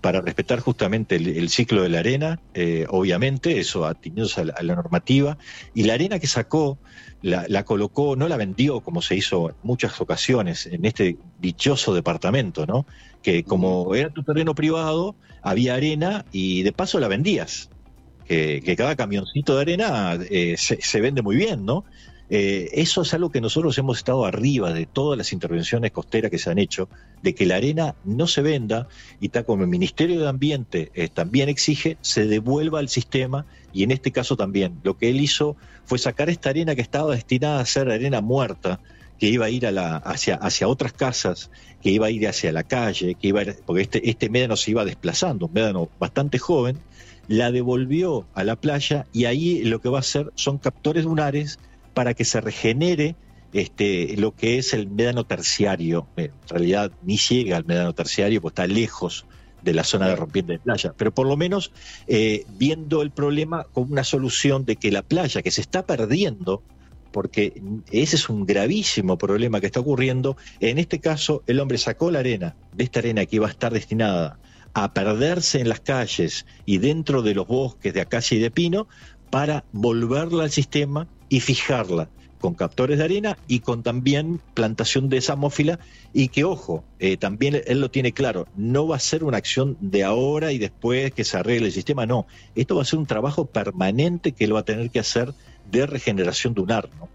para 0.00 0.20
respetar 0.20 0.60
justamente 0.60 1.16
el, 1.16 1.48
ciclo 1.48 1.82
de 1.82 1.88
la 1.88 1.98
arena, 1.98 2.40
obviamente, 2.88 3.58
eso 3.58 3.84
ateniéndose 3.84 4.42
a 4.42 4.62
la, 4.62 4.74
normativa, 4.76 5.36
y 5.74 5.82
la 5.82 5.94
arena 5.94 6.20
que 6.20 6.28
sacó 6.28 6.78
la, 7.22 7.44
la, 7.48 7.64
colocó, 7.64 8.14
no 8.14 8.28
la 8.28 8.36
vendió 8.36 8.80
como 8.80 9.02
se 9.02 9.16
hizo 9.16 9.50
en 9.50 9.56
muchas 9.64 10.00
ocasiones 10.00 10.66
en 10.66 10.84
este 10.84 11.16
dichoso 11.40 11.92
departamento, 11.92 12.66
¿no? 12.66 12.86
Que 13.22 13.42
como 13.42 13.96
era 13.96 14.10
tu 14.10 14.22
terreno 14.22 14.54
privado, 14.54 15.16
había 15.42 15.74
arena 15.74 15.87
y 16.32 16.62
de 16.62 16.72
paso 16.72 17.00
la 17.00 17.08
vendías. 17.08 17.70
Que, 18.26 18.74
cada 18.76 18.94
camioncito 18.94 19.56
de 19.56 19.62
arena 19.62 20.18
eh, 20.30 20.56
se, 20.58 21.00
vende 21.00 21.22
muy 21.22 21.36
bien, 21.36 21.64
¿no? 21.64 21.86
Eh, 22.30 22.68
eso 22.74 23.00
es 23.00 23.14
algo 23.14 23.30
que 23.30 23.40
nosotros 23.40 23.78
hemos 23.78 23.98
estado 23.98 24.26
arriba 24.26 24.74
de 24.74 24.84
todas 24.84 25.16
las 25.16 25.32
intervenciones 25.32 25.92
costeras 25.92 26.30
que 26.30 26.38
se 26.38 26.50
han 26.50 26.58
hecho, 26.58 26.90
de 27.22 27.34
que 27.34 27.46
la 27.46 27.56
arena 27.56 27.94
no 28.04 28.26
se 28.26 28.42
venda 28.42 28.86
y 29.18 29.30
tal 29.30 29.46
como 29.46 29.62
el 29.62 29.70
Ministerio 29.70 30.20
de 30.20 30.28
Ambiente 30.28 30.90
eh, 30.94 31.08
también 31.08 31.48
exige, 31.48 31.96
se 32.02 32.26
devuelva 32.26 32.80
al 32.80 32.90
sistema 32.90 33.46
y 33.72 33.82
en 33.82 33.92
este 33.92 34.12
caso 34.12 34.36
también. 34.36 34.78
Lo 34.82 34.98
que 34.98 35.08
él 35.08 35.20
hizo 35.20 35.56
fue 35.86 35.98
sacar 35.98 36.28
esta 36.28 36.50
arena 36.50 36.74
que 36.74 36.82
estaba 36.82 37.14
destinada 37.14 37.60
a 37.60 37.66
ser 37.66 37.90
arena 37.90 38.20
muerta, 38.20 38.78
que 39.18 39.28
iba 39.28 39.46
a 39.46 39.50
ir 39.50 39.66
a 39.66 39.72
la, 39.72 39.96
hacia, 39.96 40.36
hacia 40.36 40.68
otras 40.68 40.92
casas, 40.92 41.50
que 41.82 41.90
iba 41.90 42.06
a 42.06 42.10
ir 42.10 42.26
hacia 42.28 42.52
la 42.52 42.62
calle, 42.62 43.14
que 43.14 43.28
iba 43.28 43.42
porque 43.66 43.82
este, 43.82 44.08
este 44.08 44.30
médano 44.30 44.56
se 44.56 44.70
iba 44.70 44.84
desplazando, 44.84 45.46
un 45.46 45.52
médano 45.52 45.88
bastante 45.98 46.38
joven, 46.38 46.78
la 47.28 47.50
devolvió 47.50 48.26
a 48.34 48.44
la 48.44 48.56
playa 48.56 49.06
y 49.12 49.26
ahí 49.26 49.62
lo 49.64 49.80
que 49.80 49.88
va 49.88 49.98
a 49.98 50.00
hacer 50.00 50.32
son 50.34 50.58
captores 50.58 51.04
lunares 51.04 51.58
para 51.94 52.14
que 52.14 52.24
se 52.24 52.40
regenere 52.40 53.16
este, 53.52 54.16
lo 54.16 54.34
que 54.34 54.58
es 54.58 54.72
el 54.72 54.88
médano 54.88 55.24
terciario. 55.24 56.06
En 56.16 56.32
realidad 56.48 56.92
ni 57.02 57.16
llega 57.16 57.56
al 57.56 57.64
médano 57.64 57.92
terciario, 57.94 58.40
pues 58.40 58.52
está 58.52 58.66
lejos 58.66 59.26
de 59.62 59.74
la 59.74 59.84
zona 59.84 60.08
de 60.08 60.16
rompiente 60.16 60.52
de 60.52 60.58
playa, 60.60 60.94
pero 60.96 61.12
por 61.12 61.26
lo 61.26 61.36
menos 61.36 61.72
eh, 62.06 62.44
viendo 62.56 63.02
el 63.02 63.10
problema 63.10 63.64
con 63.64 63.90
una 63.90 64.04
solución 64.04 64.64
de 64.64 64.76
que 64.76 64.92
la 64.92 65.02
playa 65.02 65.42
que 65.42 65.50
se 65.50 65.60
está 65.60 65.84
perdiendo, 65.84 66.62
porque 67.18 67.60
ese 67.90 68.14
es 68.14 68.28
un 68.28 68.46
gravísimo 68.46 69.18
problema 69.18 69.58
que 69.58 69.66
está 69.66 69.80
ocurriendo, 69.80 70.36
en 70.60 70.78
este 70.78 71.00
caso 71.00 71.42
el 71.48 71.58
hombre 71.58 71.76
sacó 71.76 72.12
la 72.12 72.20
arena, 72.20 72.54
de 72.72 72.84
esta 72.84 73.00
arena 73.00 73.26
que 73.26 73.34
iba 73.34 73.48
a 73.48 73.50
estar 73.50 73.72
destinada 73.72 74.38
a 74.72 74.94
perderse 74.94 75.60
en 75.60 75.68
las 75.68 75.80
calles 75.80 76.46
y 76.64 76.78
dentro 76.78 77.22
de 77.22 77.34
los 77.34 77.48
bosques 77.48 77.92
de 77.92 78.02
acacia 78.02 78.36
y 78.36 78.40
de 78.40 78.52
pino, 78.52 78.86
para 79.30 79.64
volverla 79.72 80.44
al 80.44 80.52
sistema 80.52 81.08
y 81.28 81.40
fijarla 81.40 82.08
con 82.38 82.54
captores 82.54 82.98
de 82.98 83.04
arena 83.04 83.36
y 83.48 83.60
con 83.60 83.82
también 83.82 84.40
plantación 84.54 85.08
de 85.08 85.20
samófila. 85.20 85.80
Y 86.12 86.28
que, 86.28 86.44
ojo, 86.44 86.84
eh, 87.00 87.16
también 87.16 87.60
él 87.66 87.80
lo 87.80 87.90
tiene 87.90 88.12
claro, 88.12 88.46
no 88.56 88.86
va 88.86 88.94
a 88.94 89.00
ser 89.00 89.24
una 89.24 89.38
acción 89.38 89.76
de 89.80 90.04
ahora 90.04 90.52
y 90.52 90.58
después 90.58 91.12
que 91.12 91.24
se 91.24 91.36
arregle 91.36 91.66
el 91.66 91.72
sistema, 91.72 92.06
no, 92.06 92.28
esto 92.54 92.76
va 92.76 92.82
a 92.82 92.84
ser 92.84 93.00
un 93.00 93.06
trabajo 93.06 93.46
permanente 93.46 94.30
que 94.30 94.44
él 94.44 94.54
va 94.54 94.60
a 94.60 94.64
tener 94.64 94.90
que 94.90 95.00
hacer 95.00 95.34
de 95.70 95.86
regeneración 95.86 96.54
dunar, 96.54 96.88
¿no? 96.98 97.08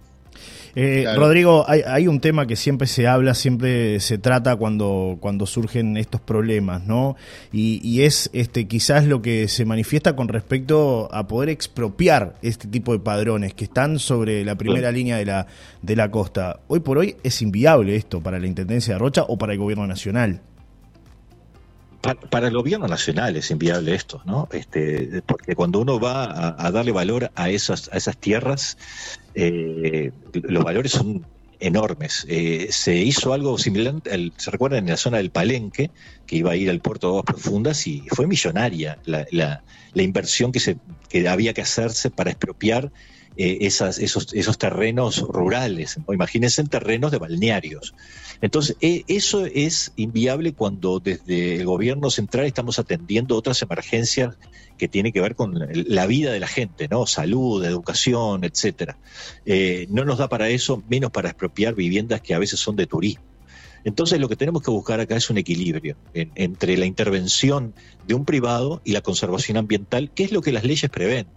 Eh, 0.76 1.06
Rodrigo, 1.16 1.66
hay, 1.68 2.08
un 2.08 2.20
tema 2.20 2.48
que 2.48 2.56
siempre 2.56 2.88
se 2.88 3.08
habla, 3.08 3.36
siempre 3.36 4.00
se 4.00 4.18
trata 4.18 4.56
cuando, 4.56 5.18
cuando 5.20 5.46
surgen 5.46 5.98
estos 5.98 6.20
problemas, 6.20 6.84
¿no? 6.88 7.16
Y, 7.52 8.02
es 8.02 8.32
este, 8.34 8.68
quizás 8.68 9.06
lo 9.06 9.22
que 9.22 9.48
se 9.48 9.66
manifiesta 9.66 10.16
con 10.16 10.30
respecto 10.30 11.14
a 11.14 11.28
poder 11.28 11.50
expropiar 11.50 12.36
este 12.42 12.68
tipo 12.68 12.92
de 12.94 13.00
padrones 13.00 13.54
que 13.54 13.66
están 13.66 14.00
sobre 14.00 14.44
la 14.44 14.56
primera 14.56 14.92
línea 14.92 15.18
de 15.18 15.26
la, 15.26 15.46
de 15.84 15.96
la 15.96 16.10
costa. 16.10 16.60
Hoy 16.68 16.80
por 16.80 16.98
hoy 16.98 17.18
es 17.24 17.42
inviable 17.44 17.96
esto 17.96 18.22
para 18.22 18.40
la 18.40 18.48
Intendencia 18.48 18.96
de 18.96 19.00
Rocha 19.00 19.26
o 19.28 19.38
para 19.38 19.54
el 19.54 19.60
Gobierno 19.60 19.86
Nacional. 19.86 20.42
Para, 22.30 22.48
el 22.50 22.54
gobierno 22.54 22.86
nacional 22.86 23.38
es 23.38 23.50
inviable 23.50 23.96
esto, 23.96 24.22
¿no? 24.26 24.50
Este, 24.52 25.22
porque 25.26 25.56
cuando 25.56 25.80
uno 25.80 26.02
va 26.02 26.56
a, 26.58 26.70
darle 26.70 26.92
valor 26.92 27.32
a 27.36 27.50
esas, 27.50 27.90
a 27.94 27.98
esas 27.98 28.18
tierras, 28.18 28.78
eh, 29.36 30.12
los 30.34 30.66
valores 30.66 30.92
son 30.92 31.26
enormes. 31.62 32.26
Eh, 32.28 32.68
se 32.72 32.98
hizo 32.98 33.32
algo 33.32 33.58
similar, 33.58 33.96
se 34.36 34.52
recuerda 34.52 34.80
en 34.80 34.88
la 34.88 34.98
zona 34.98 35.18
del 35.18 35.30
Palenque, 35.30 35.92
que 36.26 36.36
iba 36.36 36.52
a 36.52 36.58
ir 36.58 36.70
al 36.70 36.82
puerto 36.82 37.08
de 37.08 37.12
aguas 37.12 37.26
profundas 37.26 37.88
y 37.88 38.04
fue 38.10 38.28
millonaria 38.28 39.00
la, 39.06 39.26
la, 39.32 39.64
la 39.94 40.04
inversión 40.04 40.52
que, 40.52 40.60
se, 40.60 40.76
que 41.08 41.26
había 41.30 41.54
que 41.54 41.62
hacerse 41.62 42.10
para 42.10 42.32
expropiar 42.32 42.92
eh, 43.36 43.60
esas, 43.62 43.98
esos, 43.98 44.32
esos 44.34 44.60
terrenos 44.60 45.20
rurales, 45.20 45.98
imagínense 46.08 46.62
en 46.62 46.68
terrenos 46.68 47.12
de 47.12 47.18
balnearios. 47.18 47.96
Entonces, 48.42 48.78
e, 48.80 49.04
eso 49.08 49.48
es 49.48 49.92
inviable 49.96 50.54
cuando 50.54 51.00
desde 51.00 51.56
el 51.56 51.66
gobierno 51.66 52.12
central 52.12 52.46
estamos 52.46 52.78
atendiendo 52.78 53.36
otras 53.36 53.60
emergencias 53.64 54.36
que 54.78 54.88
tienen 54.88 55.14
que 55.14 55.22
ver 55.22 55.36
con 55.36 55.56
la 55.72 56.06
vida 56.06 56.32
de 56.32 56.40
la 56.40 56.48
gente, 56.48 56.88
¿no? 56.88 57.08
Salud, 57.08 57.64
educación, 57.66 58.44
etcétera. 58.44 58.98
Eh, 59.46 59.88
no 59.90 60.06
nos 60.06 60.20
da 60.20 60.30
para 60.30 60.50
eso, 60.50 60.84
menos 60.88 61.10
para 61.10 61.30
expropiar 61.30 61.74
viviendas 61.74 62.22
que 62.22 62.36
a 62.36 62.40
veces 62.40 62.60
son 62.60 62.76
de 62.76 62.86
turismo. 62.86 63.24
Entonces 63.84 64.20
lo 64.20 64.30
que 64.30 64.36
tenemos 64.36 64.62
que 64.62 64.72
buscar 64.72 65.00
acá 65.00 65.16
es 65.16 65.30
un 65.30 65.38
equilibrio 65.38 65.98
entre 66.14 66.78
la 66.78 66.86
intervención 66.86 67.74
de 68.08 68.14
un 68.14 68.26
privado 68.26 68.82
y 68.86 68.94
la 68.94 69.02
conservación 69.02 69.58
ambiental, 69.58 70.12
que 70.12 70.24
es 70.24 70.32
lo 70.32 70.42
que 70.42 70.54
las 70.54 70.64
leyes 70.64 70.90
prevén 70.90 71.28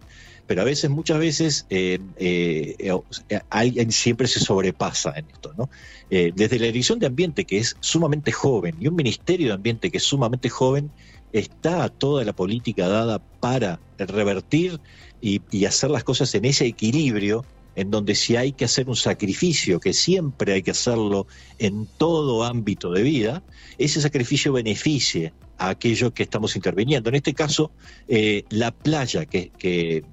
pero 0.47 0.63
a 0.63 0.65
veces, 0.65 0.91
muchas 0.91 1.19
veces, 1.19 1.67
eh, 1.71 1.99
eh, 2.17 2.77
eh, 2.79 3.41
alguien 3.51 3.91
siempre 3.91 4.29
se 4.29 4.41
sobrepasa 4.41 5.13
en 5.17 5.27
esto, 5.33 5.53
¿no? 5.57 5.69
desde 6.09 6.61
la 6.61 6.67
Dirección 6.67 7.01
de 7.01 7.07
Ambiente, 7.07 7.45
que 7.45 7.59
es 7.59 7.77
sumamente 7.81 8.31
joven, 8.31 8.77
y 8.79 8.87
un 8.87 8.95
Ministerio 8.95 9.49
de 9.49 9.55
Ambiente 9.55 9.91
que 9.91 9.97
es 9.97 10.05
sumamente 10.05 10.49
joven, 10.49 10.91
está 11.33 11.89
toda 11.89 12.25
la 12.25 12.33
política 12.33 12.87
dada 12.87 13.19
para 13.41 13.81
revertir 13.99 14.81
y 15.21 15.65
hacer 15.65 15.91
las 15.91 16.05
cosas 16.05 16.33
en 16.37 16.45
ese 16.45 16.65
equilibrio 16.67 17.45
en 17.77 17.91
donde 17.91 18.15
si 18.15 18.37
hay 18.37 18.53
que 18.53 18.65
hacer 18.65 18.89
un 18.89 18.97
sacrificio, 18.97 19.79
que 19.79 19.93
siempre 19.93 20.55
hay 20.55 20.63
que 20.63 20.73
hacerlo 20.73 21.27
en 21.59 21.87
todo 21.99 22.43
ámbito 22.43 22.91
de 22.91 23.03
vida, 23.03 23.43
ese 23.79 24.01
sacrificio 24.01 24.53
beneficie 24.53 25.33
a 25.59 25.71
aquello 25.71 26.13
que 26.13 26.23
estamos 26.23 26.57
interviniendo. 26.57 27.09
En 27.09 27.17
este 27.17 27.35
caso, 27.35 27.71
eh, 28.09 28.45
la 28.51 28.73
playa 28.73 29.27
que, 29.27 29.53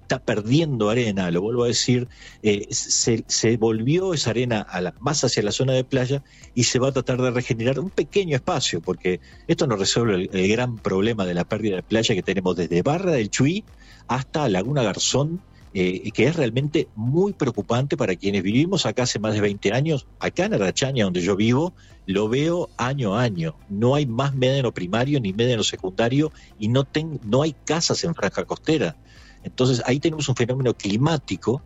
está 0.01 0.19
perdiendo 0.19 0.89
arena, 0.89 1.31
lo 1.31 1.41
vuelvo 1.41 1.63
a 1.63 1.67
decir, 1.67 2.07
eh, 2.43 2.67
se, 2.69 3.57
volvió 3.57 4.13
esa 4.13 4.31
arena 4.31 4.61
a 4.61 4.81
la, 4.81 4.93
más 4.99 5.23
hacia 5.23 5.43
la 5.43 5.51
zona 5.51 5.73
de 5.73 5.83
playa 5.83 6.23
y 6.55 6.63
se 6.63 6.79
va 6.79 6.89
a 6.89 6.91
tratar 6.91 7.21
de 7.21 7.31
regenerar 7.31 7.79
un 7.79 7.89
pequeño 7.89 8.35
espacio, 8.35 8.81
porque 8.81 9.19
esto 9.47 9.67
no 9.67 9.75
resuelve 9.75 10.29
el, 10.31 10.47
gran 10.49 10.77
problema 10.77 11.25
de 11.25 11.33
la 11.33 11.45
pérdida 11.45 11.77
de 11.77 11.83
playa 11.83 12.15
que 12.15 12.23
tenemos 12.23 12.55
desde 12.55 12.81
Barra 12.81 13.11
del 13.13 13.29
Chuy 13.29 13.63
hasta 14.07 14.47
Laguna 14.49 14.83
Garzón 14.83 15.41
eh, 15.73 16.11
que 16.11 16.25
es 16.25 16.35
realmente 16.35 16.87
muy 16.95 17.33
preocupante 17.33 17.97
para 17.97 18.15
quienes 18.15 18.43
vivimos 18.43 18.85
acá 18.85 19.03
hace 19.03 19.19
más 19.19 19.33
de 19.33 19.41
20 19.41 19.73
años. 19.73 20.07
Acá 20.19 20.45
en 20.45 20.53
Arachaña, 20.53 21.05
donde 21.05 21.21
yo 21.21 21.35
vivo, 21.35 21.73
lo 22.05 22.29
veo 22.29 22.69
año 22.77 23.15
a 23.15 23.23
año. 23.23 23.55
No 23.69 23.95
hay 23.95 24.05
más 24.05 24.35
médano 24.35 24.71
primario 24.71 25.19
ni 25.19 25.33
médano 25.33 25.63
secundario 25.63 26.31
y 26.59 26.67
no, 26.67 26.87
no 27.23 27.41
hay 27.41 27.55
casas 27.65 28.03
en 28.03 28.13
franja 28.15 28.45
costera. 28.45 28.95
Entonces 29.43 29.81
ahí 29.85 29.99
tenemos 29.99 30.29
un 30.29 30.35
fenómeno 30.35 30.73
climático 30.73 31.61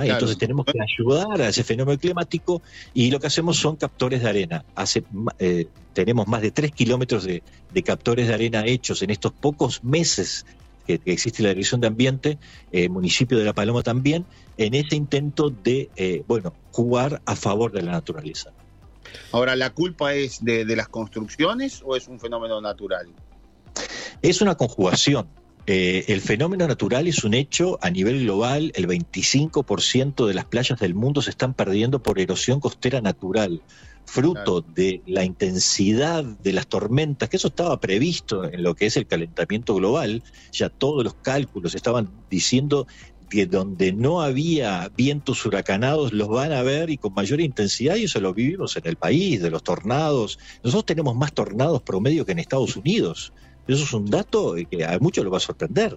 Entonces 0.00 0.38
tenemos 0.38 0.66
que 0.66 0.78
ayudar 0.80 1.42
a 1.42 1.48
ese 1.48 1.64
fenómeno 1.64 1.98
climático 1.98 2.62
y 2.94 3.10
lo 3.10 3.20
que 3.20 3.26
hacemos 3.26 3.58
son 3.58 3.76
captores 3.76 4.22
de 4.22 4.28
arena. 4.28 4.64
Hace, 4.74 5.04
eh, 5.38 5.66
tenemos 5.92 6.26
más 6.26 6.40
de 6.42 6.50
3 6.50 6.72
kilómetros 6.72 7.24
de, 7.24 7.42
de, 7.72 7.82
captores 7.82 8.28
de 8.28 8.34
arena 8.34 8.64
hechos 8.64 9.02
en 9.02 9.10
estos 9.10 9.32
pocos 9.32 9.84
meses 9.84 10.46
que, 10.86 11.00
existe 11.04 11.42
la 11.42 11.50
Dirección 11.50 11.80
de 11.80 11.86
Ambiente, 11.86 12.38
eh, 12.70 12.88
municipio 12.88 13.38
de 13.38 13.44
La 13.44 13.52
Paloma 13.52 13.82
también, 13.82 14.26
en 14.56 14.74
ese 14.74 14.96
intento 14.96 15.50
de, 15.50 15.90
eh, 15.96 16.22
bueno, 16.26 16.54
jugar 16.70 17.22
a 17.26 17.36
favor 17.36 17.72
de 17.72 17.82
la 17.82 17.92
naturaleza. 17.92 18.52
Ahora, 19.32 19.56
¿la 19.56 19.70
culpa 19.70 20.14
es 20.14 20.44
de, 20.44 20.64
las 20.64 20.88
construcciones 20.88 21.82
o 21.84 21.96
es 21.96 22.08
un 22.08 22.18
fenómeno 22.18 22.60
natural? 22.60 23.08
Es 24.22 24.40
una 24.40 24.54
conjugación. 24.54 25.28
Eh, 25.66 26.06
el 26.08 26.20
fenómeno 26.20 26.66
natural 26.66 27.06
es 27.06 27.22
un 27.22 27.34
hecho 27.34 27.78
a 27.82 27.90
nivel 27.90 28.24
global. 28.24 28.72
El 28.74 28.88
25% 28.88 30.26
de 30.26 30.34
las 30.34 30.44
playas 30.44 30.78
del 30.80 30.94
mundo 30.94 31.22
se 31.22 31.30
están 31.30 31.54
perdiendo 31.54 32.02
por 32.02 32.18
erosión 32.18 32.60
costera 32.60 33.00
natural 33.00 33.62
fruto 34.04 34.60
de 34.60 35.02
la 35.06 35.24
intensidad 35.24 36.24
de 36.24 36.52
las 36.52 36.66
tormentas, 36.66 37.28
que 37.28 37.36
eso 37.36 37.48
estaba 37.48 37.80
previsto 37.80 38.44
en 38.44 38.62
lo 38.62 38.74
que 38.74 38.86
es 38.86 38.96
el 38.96 39.06
calentamiento 39.06 39.74
global, 39.74 40.22
ya 40.52 40.68
todos 40.68 41.02
los 41.04 41.14
cálculos 41.14 41.74
estaban 41.74 42.10
diciendo 42.28 42.86
que 43.32 43.46
donde 43.46 43.94
no 43.94 44.20
había 44.20 44.90
vientos 44.94 45.46
huracanados 45.46 46.12
los 46.12 46.28
van 46.28 46.52
a 46.52 46.62
ver 46.62 46.90
y 46.90 46.98
con 46.98 47.14
mayor 47.14 47.40
intensidad, 47.40 47.96
y 47.96 48.04
eso 48.04 48.20
lo 48.20 48.34
vivimos 48.34 48.76
en 48.76 48.86
el 48.86 48.96
país, 48.96 49.40
de 49.40 49.50
los 49.50 49.62
tornados. 49.62 50.38
Nosotros 50.62 50.84
tenemos 50.84 51.16
más 51.16 51.32
tornados 51.32 51.80
promedio 51.80 52.26
que 52.26 52.32
en 52.32 52.40
Estados 52.40 52.76
Unidos. 52.76 53.32
Eso 53.66 53.84
es 53.84 53.92
un 53.94 54.04
dato 54.04 54.54
que 54.70 54.84
a 54.84 54.98
muchos 54.98 55.24
lo 55.24 55.30
va 55.30 55.38
a 55.38 55.40
sorprender. 55.40 55.96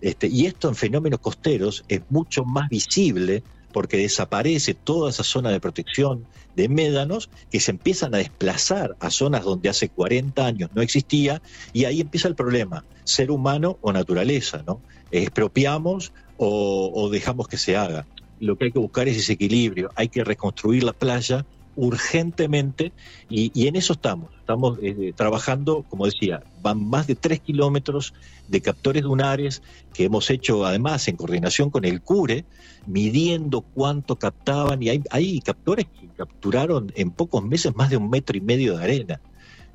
Este, 0.00 0.26
y 0.26 0.46
esto 0.46 0.68
en 0.68 0.74
fenómenos 0.74 1.20
costeros 1.20 1.84
es 1.86 2.00
mucho 2.08 2.44
más 2.44 2.68
visible 2.68 3.44
porque 3.72 3.96
desaparece 3.96 4.74
toda 4.74 5.10
esa 5.10 5.24
zona 5.24 5.50
de 5.50 5.60
protección 5.60 6.26
de 6.54 6.68
médanos 6.68 7.30
que 7.50 7.60
se 7.60 7.70
empiezan 7.70 8.14
a 8.14 8.18
desplazar 8.18 8.96
a 9.00 9.10
zonas 9.10 9.44
donde 9.44 9.68
hace 9.68 9.88
40 9.88 10.44
años 10.44 10.70
no 10.74 10.82
existía 10.82 11.42
y 11.72 11.84
ahí 11.86 12.00
empieza 12.00 12.28
el 12.28 12.34
problema, 12.34 12.84
ser 13.04 13.30
humano 13.30 13.78
o 13.80 13.92
naturaleza, 13.92 14.62
¿no? 14.66 14.80
Expropiamos 15.10 16.12
o, 16.36 16.90
o 16.94 17.10
dejamos 17.10 17.48
que 17.48 17.56
se 17.56 17.76
haga. 17.76 18.06
Lo 18.38 18.56
que 18.56 18.66
hay 18.66 18.72
que 18.72 18.78
buscar 18.78 19.08
es 19.08 19.16
ese 19.16 19.34
equilibrio, 19.34 19.90
hay 19.94 20.08
que 20.08 20.24
reconstruir 20.24 20.84
la 20.84 20.92
playa 20.92 21.46
urgentemente 21.76 22.92
y, 23.28 23.66
en 23.66 23.76
eso 23.76 23.94
estamos. 23.94 24.30
Estamos 24.40 24.78
eh, 24.82 25.12
trabajando, 25.16 25.84
como 25.88 26.06
decía, 26.06 26.42
van 26.62 26.84
más 26.88 27.06
de 27.06 27.14
tres 27.14 27.40
kilómetros 27.40 28.14
de 28.48 28.60
captores 28.60 29.02
dunares 29.02 29.62
que 29.94 30.04
hemos 30.04 30.30
hecho 30.30 30.64
además 30.66 31.08
en 31.08 31.16
coordinación 31.16 31.70
con 31.70 31.84
el 31.84 32.02
CURE, 32.02 32.44
midiendo 32.86 33.62
cuánto 33.62 34.16
captaban 34.16 34.82
y 34.82 34.90
hay, 34.90 35.02
hay 35.10 35.40
captores 35.40 35.86
que 35.86 36.08
capturaron 36.16 36.92
en 36.94 37.10
pocos 37.10 37.42
meses 37.42 37.74
más 37.74 37.90
de 37.90 37.96
un 37.96 38.10
metro 38.10 38.36
y 38.36 38.40
medio 38.40 38.76
de 38.76 38.84
arena. 38.84 39.20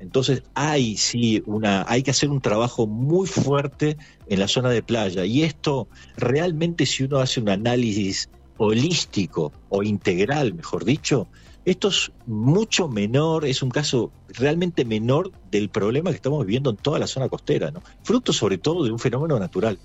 Entonces 0.00 0.44
hay 0.54 0.96
sí 0.96 1.42
una, 1.46 1.84
hay 1.88 2.02
que 2.02 2.12
hacer 2.12 2.30
un 2.30 2.40
trabajo 2.40 2.86
muy 2.86 3.26
fuerte 3.26 3.96
en 4.28 4.38
la 4.38 4.46
zona 4.46 4.70
de 4.70 4.82
playa 4.82 5.24
y 5.24 5.42
esto 5.42 5.88
realmente 6.16 6.86
si 6.86 7.02
uno 7.02 7.18
hace 7.18 7.40
un 7.40 7.48
análisis 7.48 8.28
holístico 8.58 9.52
o 9.68 9.82
integral, 9.82 10.54
mejor 10.54 10.84
dicho, 10.84 11.26
esto 11.70 11.88
es 11.88 12.10
mucho 12.26 12.88
menor, 12.88 13.44
es 13.44 13.62
un 13.62 13.70
caso 13.70 14.10
realmente 14.28 14.84
menor 14.84 15.32
del 15.50 15.68
problema 15.68 16.10
que 16.10 16.16
estamos 16.16 16.44
viviendo 16.46 16.70
en 16.70 16.76
toda 16.76 16.98
la 16.98 17.06
zona 17.06 17.28
costera, 17.28 17.70
¿no? 17.70 17.82
Fruto 18.02 18.32
sobre 18.32 18.56
todo 18.56 18.84
de 18.84 18.90
un 18.90 18.98
fenómeno 18.98 19.38
natural. 19.38 19.78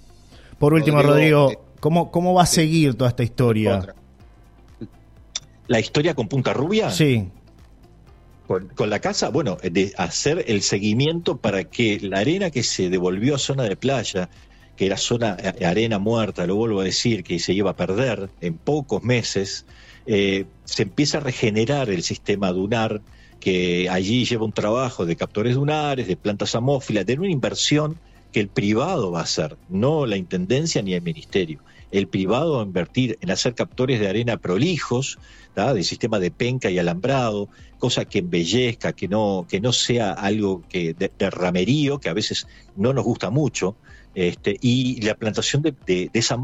Por 0.60 0.74
último, 0.74 1.02
Rodrigo, 1.02 1.52
eh, 1.52 1.60
¿cómo, 1.82 2.10
¿cómo 2.10 2.34
va 2.34 2.44
a 2.44 2.46
seguir 2.46 2.96
toda 2.96 3.10
esta 3.10 3.24
historia? 3.24 3.94
¿La 5.68 5.80
historia 5.80 6.14
con 6.16 6.30
Punta 6.30 6.54
Rubia? 6.54 6.90
Sí. 6.90 7.28
Con, 8.48 8.70
con, 8.70 8.90
la 8.90 9.00
casa, 9.00 9.30
bueno, 9.30 9.58
de 9.62 9.94
hacer 9.98 10.46
el 10.48 10.62
seguimiento 10.62 11.38
para 11.38 11.66
que 11.66 12.00
la 12.02 12.20
arena 12.20 12.50
que 12.50 12.64
se 12.64 12.90
devolvió 12.90 13.36
a 13.36 13.40
zona 13.40 13.64
de 13.64 13.76
playa, 13.76 14.30
que 14.78 14.86
era 14.86 14.96
zona 14.96 15.36
eh, 15.38 15.66
arena 15.66 16.00
muerta, 16.00 16.46
lo 16.48 16.56
vuelvo 16.56 16.80
a 16.80 16.84
decir, 16.86 17.24
que 17.24 17.40
se 17.40 17.54
iba 17.54 17.72
a 17.72 17.76
perder 17.76 18.30
en 18.40 18.58
pocos 18.58 19.04
meses, 19.04 19.66
eh, 20.06 20.46
se 20.66 20.84
empieza 20.84 21.18
a 21.18 21.22
regenerar 21.22 21.90
el 21.90 22.04
sistema 22.04 22.52
dunar, 22.52 23.02
que 23.40 23.90
allí 23.90 24.26
lleva 24.26 24.46
un 24.46 24.54
trabajo 24.54 25.06
de 25.06 25.16
captores 25.16 25.56
dunares, 25.56 26.08
de 26.08 26.16
plantas 26.16 26.56
amófilas, 26.56 27.06
de 27.06 27.16
una 27.16 27.30
inversión 27.30 27.98
que 28.32 28.40
el 28.40 28.48
privado 28.48 29.12
va 29.12 29.20
a 29.20 29.24
hacer, 29.24 29.58
no 29.70 30.06
la 30.06 30.18
intendencia 30.18 30.82
ni 30.82 30.94
el 30.94 31.02
ministerio. 31.02 31.60
El 31.92 32.08
privado 32.08 32.56
va 32.56 32.62
a 32.62 32.66
invertir 32.66 33.18
en 33.22 33.30
hacer 33.30 33.54
captores 33.54 34.00
de 34.00 34.08
arena 34.08 34.38
prolijos, 34.38 35.20
de 35.56 35.84
sistema 35.84 36.20
de 36.20 36.32
penca 36.32 36.72
y 36.72 36.80
alambrado, 36.80 37.48
cosa 37.78 38.06
que 38.06 38.20
embellezca, 38.20 38.94
que 38.94 39.08
no, 39.08 39.46
que 39.48 39.60
no 39.60 39.72
sea 39.72 40.12
algo 40.12 40.64
que 40.68 40.94
de, 40.94 41.30
ramerío, 41.30 42.00
que 42.00 42.10
a 42.10 42.14
veces 42.14 42.48
no 42.76 42.94
nos 42.94 43.04
gusta 43.04 43.30
mucho, 43.30 43.76
este, 44.16 44.58
y 44.62 45.02
la 45.02 45.16
plantación 45.16 45.62
de, 45.62 45.74
de, 45.86 46.10
esas 46.14 46.40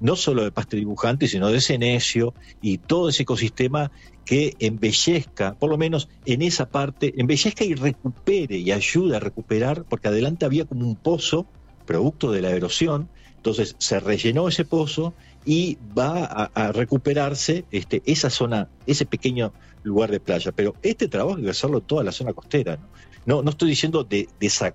no 0.00 0.16
solo 0.16 0.42
de 0.42 0.50
pasto 0.50 0.76
dibujante, 0.76 1.28
sino 1.28 1.48
de 1.48 1.60
cenecio 1.60 2.34
y 2.60 2.78
todo 2.78 3.08
ese 3.08 3.22
ecosistema 3.22 3.90
que 4.24 4.54
embellezca, 4.58 5.54
por 5.54 5.70
lo 5.70 5.78
menos 5.78 6.08
en 6.24 6.42
esa 6.42 6.68
parte, 6.68 7.14
embellezca 7.16 7.64
y 7.64 7.74
recupere 7.74 8.58
y 8.58 8.72
ayuda 8.72 9.18
a 9.18 9.20
recuperar, 9.20 9.84
porque 9.84 10.08
adelante 10.08 10.44
había 10.44 10.64
como 10.64 10.86
un 10.86 10.96
pozo, 10.96 11.46
producto 11.86 12.30
de 12.30 12.40
la 12.40 12.50
erosión, 12.50 13.08
entonces 13.36 13.74
se 13.78 14.00
rellenó 14.00 14.48
ese 14.48 14.64
pozo 14.64 15.14
y 15.44 15.78
va 15.98 16.24
a, 16.24 16.72
recuperarse 16.72 17.64
este, 17.70 18.02
esa 18.04 18.28
zona, 18.30 18.68
ese 18.86 19.06
pequeño 19.06 19.52
lugar 19.82 20.10
de 20.10 20.20
playa. 20.20 20.52
Pero 20.52 20.74
este 20.82 21.08
trabajo 21.08 21.38
hay 21.38 21.44
que 21.44 21.50
hacerlo 21.50 21.80
toda 21.80 22.04
la 22.04 22.12
zona 22.12 22.32
costera. 22.34 22.78
No, 23.26 23.42
no, 23.42 23.50
estoy 23.50 23.70
diciendo 23.70 24.04
de, 24.04 24.28
de 24.38 24.72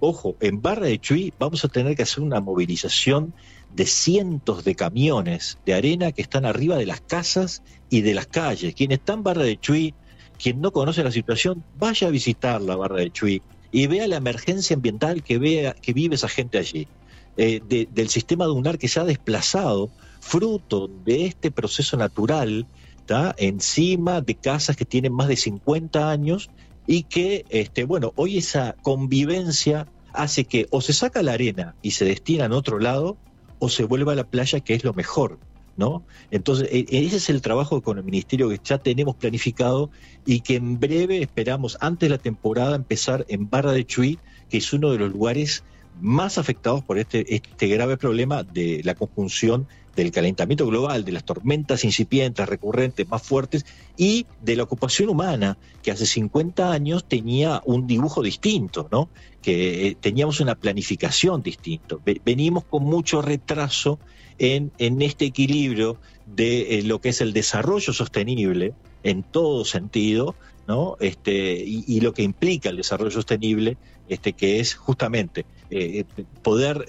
ojo, 0.00 0.36
en 0.40 0.60
Barra 0.60 0.86
de 0.86 0.98
Chuy 0.98 1.32
vamos 1.38 1.64
a 1.64 1.68
tener 1.68 1.94
que 1.94 2.02
hacer 2.02 2.22
una 2.22 2.40
movilización 2.40 3.34
de 3.74 3.86
cientos 3.86 4.64
de 4.64 4.74
camiones 4.74 5.58
de 5.64 5.74
arena 5.74 6.12
que 6.12 6.22
están 6.22 6.44
arriba 6.44 6.76
de 6.76 6.86
las 6.86 7.00
casas 7.00 7.62
y 7.88 8.02
de 8.02 8.14
las 8.14 8.26
calles. 8.26 8.74
Quien 8.74 8.92
está 8.92 9.12
en 9.14 9.22
Barra 9.22 9.42
de 9.42 9.58
Chuy, 9.58 9.94
quien 10.38 10.60
no 10.60 10.72
conoce 10.72 11.04
la 11.04 11.10
situación, 11.10 11.64
vaya 11.78 12.08
a 12.08 12.10
visitar 12.10 12.60
la 12.60 12.76
Barra 12.76 12.96
de 12.96 13.10
Chuy 13.10 13.42
y 13.72 13.86
vea 13.86 14.08
la 14.08 14.16
emergencia 14.16 14.74
ambiental 14.74 15.22
que, 15.22 15.38
vea, 15.38 15.74
que 15.74 15.92
vive 15.92 16.16
esa 16.16 16.28
gente 16.28 16.58
allí. 16.58 16.88
Eh, 17.36 17.60
del 17.90 18.08
sistema 18.08 18.44
dunar 18.44 18.76
que 18.76 18.88
se 18.88 18.98
ha 18.98 19.04
desplazado 19.04 19.88
fruto 20.20 20.88
de 21.04 21.26
este 21.26 21.50
proceso 21.50 21.96
natural 21.96 22.66
está 22.96 23.34
encima 23.38 24.20
de 24.20 24.34
casas 24.34 24.76
que 24.76 24.84
tienen 24.84 25.12
más 25.12 25.28
de 25.28 25.36
50 25.36 26.10
años 26.10 26.50
y 26.86 27.04
que, 27.04 27.44
este, 27.48 27.84
bueno, 27.84 28.12
hoy 28.16 28.38
esa 28.38 28.76
convivencia 28.82 29.86
hace 30.12 30.44
que 30.44 30.66
o 30.70 30.80
se 30.80 30.92
saca 30.92 31.22
la 31.22 31.32
arena 31.32 31.76
y 31.82 31.92
se 31.92 32.04
destina 32.04 32.44
en 32.46 32.52
otro 32.52 32.78
lado 32.78 33.16
o 33.60 33.68
se 33.68 33.84
vuelva 33.84 34.12
a 34.12 34.16
la 34.16 34.24
playa, 34.24 34.58
que 34.58 34.74
es 34.74 34.82
lo 34.82 34.92
mejor. 34.92 35.38
¿No? 35.76 36.02
Entonces, 36.30 36.68
e, 36.70 36.84
ese 36.90 37.16
es 37.16 37.30
el 37.30 37.40
trabajo 37.40 37.80
con 37.80 37.96
el 37.96 38.04
ministerio 38.04 38.50
que 38.50 38.60
ya 38.62 38.78
tenemos 38.78 39.14
planificado 39.14 39.88
y 40.26 40.40
que 40.40 40.56
en 40.56 40.78
breve 40.78 41.22
esperamos, 41.22 41.78
antes 41.80 42.08
de 42.08 42.16
la 42.16 42.18
temporada, 42.18 42.76
empezar 42.76 43.24
en 43.28 43.48
Barra 43.48 43.72
de 43.72 43.86
Chuy, 43.86 44.18
que 44.50 44.58
es 44.58 44.72
uno 44.74 44.90
de 44.90 44.98
los 44.98 45.12
lugares 45.12 45.62
más 46.00 46.36
afectados 46.36 46.82
por 46.84 46.98
este, 46.98 47.34
este 47.34 47.68
grave 47.68 47.96
problema 47.96 48.42
de 48.42 48.82
la 48.84 48.94
conjunción 48.94 49.68
del 50.00 50.12
calentamiento 50.12 50.66
global, 50.66 51.04
de 51.04 51.12
las 51.12 51.24
tormentas 51.24 51.84
incipientes, 51.84 52.48
recurrentes, 52.48 53.06
más 53.06 53.22
fuertes, 53.22 53.66
y 53.98 54.24
de 54.40 54.56
la 54.56 54.62
ocupación 54.62 55.10
humana, 55.10 55.58
que 55.82 55.90
hace 55.90 56.06
50 56.06 56.72
años 56.72 57.04
tenía 57.04 57.60
un 57.66 57.86
dibujo 57.86 58.22
distinto, 58.22 58.88
¿no? 58.90 59.10
que 59.42 59.88
eh, 59.88 59.96
teníamos 60.00 60.40
una 60.40 60.54
planificación 60.54 61.42
distinta. 61.42 61.96
Venimos 62.24 62.64
con 62.64 62.84
mucho 62.84 63.20
retraso 63.20 63.98
en, 64.38 64.72
en 64.78 65.02
este 65.02 65.26
equilibrio 65.26 65.98
de 66.24 66.78
eh, 66.78 66.82
lo 66.82 67.02
que 67.02 67.10
es 67.10 67.20
el 67.20 67.34
desarrollo 67.34 67.92
sostenible 67.92 68.72
en 69.02 69.22
todo 69.22 69.66
sentido, 69.66 70.34
¿no? 70.66 70.96
Este, 71.00 71.62
y, 71.66 72.00
lo 72.00 72.14
que 72.14 72.22
implica 72.22 72.70
el 72.70 72.76
desarrollo 72.76 73.10
sostenible, 73.10 73.76
este, 74.08 74.32
que 74.32 74.60
es 74.60 74.74
justamente 74.74 75.44
eh, 75.70 76.04
poder 76.42 76.86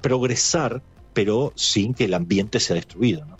progresar 0.00 0.82
pero 1.14 1.52
sin 1.54 1.94
que 1.94 2.04
el 2.04 2.14
ambiente 2.14 2.60
sea 2.60 2.76
destruido. 2.76 3.24
¿no? 3.24 3.36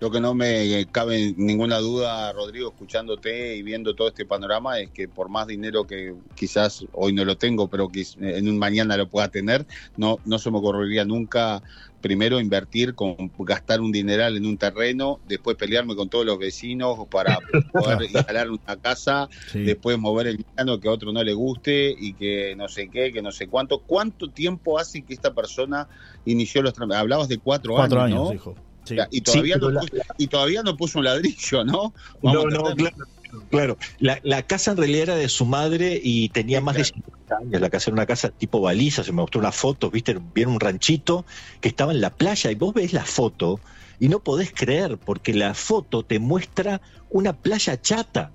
Lo 0.00 0.10
que 0.10 0.18
no 0.18 0.32
me 0.32 0.86
cabe 0.90 1.34
ninguna 1.36 1.78
duda, 1.78 2.32
Rodrigo, 2.32 2.70
escuchándote 2.70 3.54
y 3.54 3.62
viendo 3.62 3.94
todo 3.94 4.08
este 4.08 4.24
panorama, 4.24 4.80
es 4.80 4.88
que 4.88 5.08
por 5.08 5.28
más 5.28 5.46
dinero 5.46 5.86
que 5.86 6.14
quizás 6.34 6.86
hoy 6.92 7.12
no 7.12 7.22
lo 7.26 7.36
tengo, 7.36 7.68
pero 7.68 7.88
que 7.88 8.06
en 8.18 8.48
un 8.48 8.58
mañana 8.58 8.96
lo 8.96 9.10
pueda 9.10 9.28
tener, 9.28 9.66
no, 9.98 10.18
no 10.24 10.38
se 10.38 10.50
me 10.50 10.56
ocurriría 10.56 11.04
nunca 11.04 11.62
primero 12.00 12.40
invertir, 12.40 12.94
con 12.94 13.30
gastar 13.38 13.80
un 13.80 13.92
dineral 13.92 14.36
en 14.36 14.46
un 14.46 14.56
terreno, 14.56 15.20
después 15.28 15.56
pelearme 15.56 15.94
con 15.94 16.08
todos 16.08 16.24
los 16.24 16.38
vecinos 16.38 16.98
para 17.10 17.38
poder 17.72 18.02
instalar 18.02 18.50
una 18.50 18.76
casa, 18.80 19.28
después 19.52 19.98
mover 19.98 20.28
el 20.28 20.44
piano 20.44 20.80
que 20.80 20.88
a 20.88 20.92
otro 20.92 21.12
no 21.12 21.22
le 21.22 21.32
guste 21.32 21.94
y 21.98 22.14
que 22.14 22.54
no 22.56 22.68
sé 22.68 22.88
qué, 22.88 23.12
que 23.12 23.22
no 23.22 23.32
sé 23.32 23.48
cuánto. 23.48 23.78
¿Cuánto 23.80 24.30
tiempo 24.30 24.78
hace 24.78 25.02
que 25.02 25.14
esta 25.14 25.34
persona 25.34 25.88
inició 26.24 26.62
los 26.62 26.72
trámites? 26.72 27.00
Hablabas 27.00 27.28
de 27.28 27.38
cuatro, 27.38 27.74
cuatro 27.74 28.00
años, 28.00 28.24
¿no? 28.24 28.30
Dijo. 28.30 28.54
Y, 29.10 29.20
todavía 29.20 29.56
no 29.56 29.68
puso, 29.68 29.96
y 30.18 30.26
todavía 30.26 30.62
no 30.62 30.76
puso 30.76 30.98
un 30.98 31.04
ladrillo, 31.04 31.64
¿no? 31.64 31.94
no, 32.22 32.44
no, 32.44 32.74
claro. 32.74 32.96
Claro, 33.50 33.78
la, 33.98 34.42
casa 34.42 34.72
en 34.72 34.76
realidad 34.76 35.02
era 35.02 35.16
de 35.16 35.28
su 35.28 35.44
madre 35.44 36.00
y 36.02 36.28
tenía 36.30 36.60
más 36.60 36.76
de 36.76 36.84
50 36.84 37.36
años. 37.36 37.60
La 37.60 37.70
casa 37.70 37.90
era 37.90 37.94
una 37.94 38.06
casa 38.06 38.30
tipo 38.30 38.60
baliza, 38.60 39.04
se 39.04 39.12
me 39.12 39.16
mostró 39.16 39.40
una 39.40 39.52
foto, 39.52 39.90
viste, 39.90 40.18
vieron 40.34 40.54
un 40.54 40.60
ranchito 40.60 41.24
que 41.60 41.68
estaba 41.68 41.92
en 41.92 42.00
la 42.00 42.10
playa 42.10 42.50
y 42.50 42.54
vos 42.54 42.74
ves 42.74 42.92
la 42.92 43.04
foto 43.04 43.60
y 43.98 44.08
no 44.08 44.20
podés 44.20 44.52
creer 44.52 44.98
porque 44.98 45.34
la 45.34 45.54
foto 45.54 46.02
te 46.02 46.18
muestra 46.18 46.80
una 47.10 47.32
playa 47.34 47.80
chata. 47.80 48.32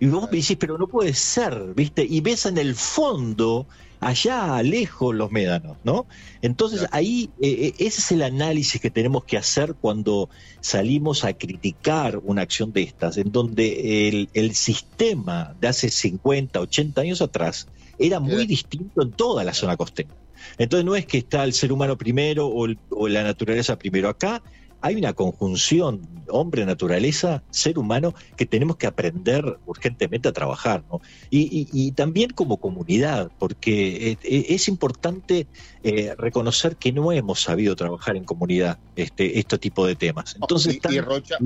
Y 0.00 0.06
vos 0.06 0.24
me 0.30 0.38
decís, 0.38 0.56
pero 0.58 0.76
no 0.76 0.88
puede 0.88 1.14
ser, 1.14 1.72
¿viste? 1.74 2.04
Y 2.08 2.20
ves 2.20 2.46
en 2.46 2.58
el 2.58 2.74
fondo 2.74 3.66
allá 4.00 4.62
lejos 4.62 5.14
los 5.14 5.30
médanos, 5.30 5.76
¿no? 5.84 6.06
Entonces 6.42 6.86
ahí 6.92 7.30
eh, 7.40 7.48
eh, 7.48 7.74
ese 7.78 8.00
es 8.00 8.12
el 8.12 8.22
análisis 8.22 8.80
que 8.80 8.90
tenemos 8.90 9.24
que 9.24 9.36
hacer 9.36 9.74
cuando 9.74 10.28
salimos 10.60 11.24
a 11.24 11.32
criticar 11.32 12.20
una 12.22 12.42
acción 12.42 12.72
de 12.72 12.82
estas, 12.82 13.16
en 13.16 13.32
donde 13.32 14.08
el, 14.08 14.28
el 14.34 14.54
sistema 14.54 15.54
de 15.60 15.68
hace 15.68 15.90
50, 15.90 16.60
80 16.60 17.00
años 17.00 17.22
atrás 17.22 17.68
era 17.98 18.20
muy 18.20 18.46
distinto 18.46 19.02
en 19.02 19.12
toda 19.12 19.44
la 19.44 19.54
zona 19.54 19.76
costera. 19.76 20.10
Entonces 20.58 20.84
no 20.84 20.94
es 20.94 21.06
que 21.06 21.18
está 21.18 21.44
el 21.44 21.52
ser 21.52 21.72
humano 21.72 21.96
primero 21.96 22.46
o, 22.46 22.66
o 22.90 23.08
la 23.08 23.22
naturaleza 23.22 23.78
primero. 23.78 24.08
Acá 24.08 24.42
hay 24.84 24.96
una 24.96 25.14
conjunción 25.14 26.02
hombre-naturaleza, 26.28 27.42
ser 27.48 27.78
humano, 27.78 28.14
que 28.36 28.44
tenemos 28.44 28.76
que 28.76 28.86
aprender 28.86 29.58
urgentemente 29.64 30.28
a 30.28 30.32
trabajar, 30.32 30.84
¿no? 30.92 31.00
Y, 31.30 31.92
también 31.92 32.30
como 32.30 32.58
comunidad, 32.58 33.30
porque 33.38 34.10
eh, 34.10 34.18
eh, 34.22 34.46
es, 34.50 34.68
importante 34.68 35.46
eh, 35.82 36.14
reconocer 36.18 36.76
que 36.76 36.92
no 36.92 37.12
hemos 37.12 37.40
sabido 37.40 37.74
trabajar 37.76 38.16
en 38.16 38.24
comunidad 38.24 38.78
este, 38.94 39.38
este 39.38 39.56
tipo 39.56 39.86
de 39.86 39.96
temas. 39.96 40.34
Entonces, 40.34 40.78
y, 40.90 41.00
Rocha, 41.00 41.38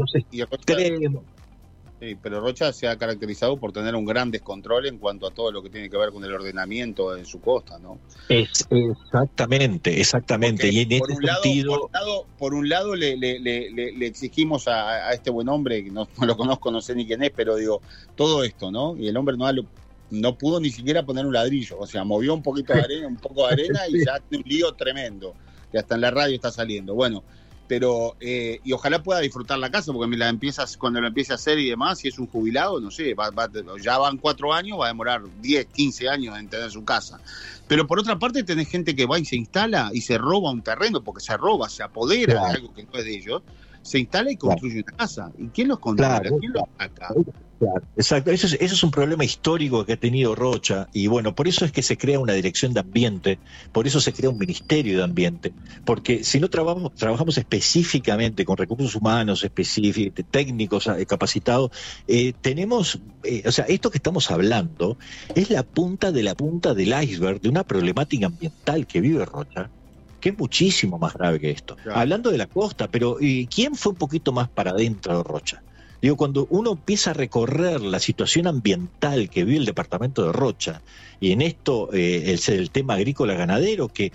Sí, 2.00 2.16
pero 2.22 2.40
Rocha 2.40 2.72
se 2.72 2.86
ha 2.86 2.96
caracterizado 2.96 3.56
por 3.56 3.72
tener 3.72 3.96
un 3.96 4.04
gran 4.04 4.30
descontrol 4.30 4.86
en 4.86 4.98
cuanto 4.98 5.26
a 5.26 5.32
todo 5.32 5.50
lo 5.50 5.62
que 5.62 5.70
tiene 5.70 5.90
que 5.90 5.96
ver 5.96 6.12
con 6.12 6.22
el 6.22 6.32
ordenamiento 6.32 7.16
en 7.16 7.24
su 7.24 7.40
costa, 7.40 7.78
¿no? 7.80 7.98
Es, 8.28 8.66
exactamente, 8.70 10.00
exactamente. 10.00 10.68
y 10.70 10.82
en 10.82 11.00
por, 11.00 11.10
un 11.10 11.22
lado, 11.22 12.26
por, 12.38 12.54
un 12.54 12.68
lado, 12.68 12.94
le, 12.94 13.16
le, 13.16 14.06
exigimos 14.06 14.68
a, 14.68 15.12
este 15.12 15.30
buen 15.30 15.48
hombre, 15.48 15.82
que 15.82 15.90
no, 15.90 16.06
lo 16.24 16.36
conozco, 16.36 16.70
no 16.70 16.80
sé 16.80 16.94
ni 16.94 17.04
quién 17.04 17.24
es, 17.24 17.32
pero 17.34 17.56
digo, 17.56 17.82
todo 18.14 18.44
esto, 18.44 18.70
¿no? 18.70 18.96
Y 18.96 19.08
el 19.08 19.16
hombre 19.16 19.36
no, 19.36 19.50
no 20.10 20.38
pudo 20.38 20.60
ni 20.60 20.70
siquiera 20.70 21.04
poner 21.04 21.26
un 21.26 21.32
ladrillo, 21.32 21.80
o 21.80 21.86
sea, 21.86 22.04
movió 22.04 22.32
un 22.32 22.44
poquito 22.44 22.74
de 22.74 22.80
arena, 22.80 23.08
un 23.08 23.16
poco 23.16 23.44
de 23.48 23.54
arena 23.54 23.80
y 23.88 23.98
ya 24.06 24.20
tiene 24.20 24.44
un 24.44 24.48
lío 24.48 24.72
tremendo, 24.74 25.34
que 25.72 25.78
hasta 25.78 25.96
en 25.96 26.02
la 26.02 26.12
radio 26.12 26.36
está 26.36 26.52
saliendo. 26.52 26.94
Bueno, 26.94 27.24
pero 27.68 28.16
eh, 28.18 28.60
y 28.64 28.72
ojalá 28.72 29.02
pueda 29.02 29.20
disfrutar 29.20 29.58
la 29.58 29.70
casa 29.70 29.92
porque 29.92 30.08
me 30.08 30.16
la 30.16 30.28
empiezas 30.28 30.76
cuando 30.76 31.00
lo 31.00 31.06
empiece 31.06 31.32
a 31.32 31.36
hacer 31.36 31.58
y 31.58 31.68
demás 31.68 31.98
si 31.98 32.08
es 32.08 32.18
un 32.18 32.26
jubilado 32.26 32.80
no 32.80 32.90
sé 32.90 33.14
ya 33.80 33.98
van 33.98 34.16
cuatro 34.16 34.52
años 34.52 34.80
va 34.80 34.86
a 34.86 34.88
demorar 34.88 35.22
10 35.40 35.66
15 35.66 36.08
años 36.08 36.38
en 36.38 36.48
tener 36.48 36.70
su 36.70 36.84
casa. 36.84 37.20
Pero 37.68 37.86
por 37.86 38.00
otra 38.00 38.18
parte 38.18 38.42
tenés 38.42 38.68
gente 38.68 38.96
que 38.96 39.04
va 39.04 39.18
y 39.18 39.24
se 39.26 39.36
instala 39.36 39.90
y 39.92 40.00
se 40.00 40.16
roba 40.16 40.50
un 40.50 40.62
terreno 40.62 41.04
porque 41.04 41.22
se 41.22 41.36
roba 41.36 41.68
se 41.68 41.82
apodera 41.82 42.46
de 42.46 42.56
algo 42.56 42.72
que 42.74 42.84
no 42.84 42.92
es 42.94 43.04
de 43.04 43.14
ellos 43.14 43.42
se 43.82 43.98
instala 43.98 44.30
y 44.30 44.36
construye 44.36 44.84
una 44.86 44.96
casa. 44.96 45.30
Y 45.38 45.48
quién 45.48 45.68
los 45.68 45.78
controla 45.78 46.20
quién 46.40 46.52
los 46.52 46.64
exacto, 47.96 48.30
eso 48.30 48.46
es, 48.46 48.82
un 48.82 48.90
problema 48.90 49.24
histórico 49.24 49.84
que 49.84 49.94
ha 49.94 49.96
tenido 49.96 50.34
Rocha 50.34 50.88
y 50.92 51.06
bueno, 51.06 51.34
por 51.34 51.48
eso 51.48 51.64
es 51.64 51.72
que 51.72 51.82
se 51.82 51.96
crea 51.96 52.20
una 52.20 52.32
dirección 52.32 52.72
de 52.72 52.80
ambiente, 52.80 53.38
por 53.72 53.86
eso 53.86 54.00
se 54.00 54.12
crea 54.12 54.30
un 54.30 54.38
ministerio 54.38 54.96
de 54.96 55.04
ambiente, 55.04 55.52
porque 55.84 56.24
si 56.24 56.40
no 56.40 56.48
trabajamos, 56.48 56.94
trabajamos 56.94 57.38
específicamente 57.38 58.44
con 58.44 58.56
recursos 58.56 58.94
humanos 58.94 59.42
específicos, 59.42 60.24
técnicos 60.30 60.86
eh, 60.86 61.06
capacitados, 61.06 61.70
eh, 62.06 62.32
tenemos, 62.40 63.00
eh, 63.24 63.42
o 63.46 63.52
sea, 63.52 63.64
esto 63.66 63.90
que 63.90 63.98
estamos 63.98 64.30
hablando 64.30 64.96
es 65.34 65.50
la 65.50 65.62
punta 65.62 66.12
de 66.12 66.22
la 66.22 66.34
punta 66.34 66.74
del 66.74 66.94
iceberg 67.02 67.40
de 67.40 67.48
una 67.48 67.64
problemática 67.64 68.26
ambiental 68.26 68.86
que 68.86 69.00
vive 69.00 69.24
Rocha 69.24 69.70
que 70.20 70.30
es 70.30 70.38
muchísimo 70.38 70.98
más 70.98 71.14
grave 71.14 71.38
que 71.38 71.48
esto. 71.52 71.76
Hablando 71.94 72.32
de 72.32 72.38
la 72.38 72.46
costa, 72.46 72.88
pero 72.88 73.18
¿quién 73.48 73.76
fue 73.76 73.92
un 73.92 73.98
poquito 73.98 74.32
más 74.32 74.48
para 74.48 74.72
adentro 74.72 75.16
de 75.16 75.22
Rocha? 75.22 75.62
Digo, 76.00 76.16
cuando 76.16 76.46
uno 76.50 76.72
empieza 76.72 77.10
a 77.10 77.14
recorrer 77.14 77.80
la 77.80 77.98
situación 77.98 78.46
ambiental 78.46 79.28
que 79.28 79.44
vive 79.44 79.58
el 79.58 79.64
departamento 79.64 80.24
de 80.24 80.32
Rocha, 80.32 80.80
y 81.18 81.32
en 81.32 81.42
esto 81.42 81.90
eh, 81.92 82.38
el 82.46 82.70
tema 82.70 82.94
agrícola 82.94 83.34
ganadero, 83.34 83.88
que, 83.88 84.12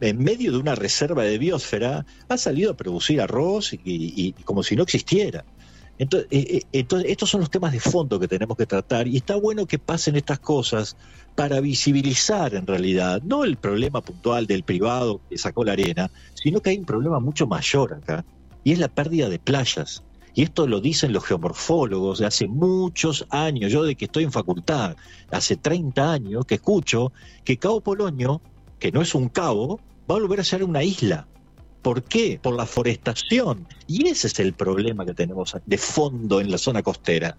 en 0.00 0.18
medio 0.18 0.50
de 0.52 0.58
una 0.58 0.74
reserva 0.74 1.22
de 1.24 1.38
biosfera 1.38 2.04
ha 2.28 2.36
salido 2.36 2.72
a 2.72 2.76
producir 2.76 3.20
arroz 3.20 3.72
y, 3.72 4.32
como 4.44 4.62
si 4.62 4.74
no 4.74 4.82
existiera. 4.82 5.44
Eh, 5.98 6.06
eh, 6.30 6.62
entonces, 6.72 7.10
estos 7.10 7.28
son 7.28 7.42
los 7.42 7.50
temas 7.50 7.72
de 7.72 7.80
fondo 7.80 8.18
que 8.18 8.26
tenemos 8.26 8.56
que 8.56 8.66
tratar 8.66 9.06
y 9.06 9.18
está 9.18 9.36
bueno 9.36 9.66
que 9.66 9.78
pasen 9.78 10.16
estas 10.16 10.38
cosas 10.38 10.96
para 11.34 11.60
visibilizar 11.60 12.54
en 12.54 12.66
realidad, 12.66 13.22
no 13.22 13.44
el 13.44 13.56
problema 13.58 14.00
puntual 14.00 14.46
del 14.46 14.62
privado 14.62 15.20
que 15.28 15.38
sacó 15.38 15.62
la 15.62 15.72
arena, 15.72 16.10
sino 16.34 16.60
que 16.60 16.70
hay 16.70 16.78
un 16.78 16.86
problema 16.86 17.20
mucho 17.20 17.46
mayor 17.46 17.94
acá, 17.94 18.24
y 18.64 18.72
es 18.72 18.78
la 18.78 18.88
pérdida 18.88 19.28
de 19.28 19.38
playas. 19.38 20.02
Y 20.34 20.42
esto 20.42 20.66
lo 20.66 20.80
dicen 20.80 21.12
los 21.12 21.24
geomorfólogos 21.24 22.18
de 22.18 22.26
hace 22.26 22.46
muchos 22.46 23.26
años, 23.30 23.72
yo 23.72 23.82
de 23.82 23.96
que 23.96 24.04
estoy 24.06 24.24
en 24.24 24.32
facultad, 24.32 24.96
hace 25.30 25.56
30 25.56 26.12
años 26.12 26.44
que 26.46 26.56
escucho 26.56 27.12
que 27.44 27.58
Cabo 27.58 27.80
Polonio, 27.80 28.40
que 28.78 28.92
no 28.92 29.02
es 29.02 29.14
un 29.14 29.28
cabo, 29.28 29.80
va 30.10 30.16
a 30.16 30.20
volver 30.20 30.40
a 30.40 30.44
ser 30.44 30.64
una 30.64 30.82
isla. 30.82 31.26
¿Por 31.82 32.02
qué? 32.02 32.38
Por 32.40 32.54
la 32.54 32.66
forestación. 32.66 33.66
Y 33.86 34.08
ese 34.08 34.26
es 34.26 34.38
el 34.38 34.52
problema 34.52 35.06
que 35.06 35.14
tenemos 35.14 35.56
de 35.64 35.78
fondo 35.78 36.40
en 36.40 36.50
la 36.50 36.58
zona 36.58 36.82
costera. 36.82 37.36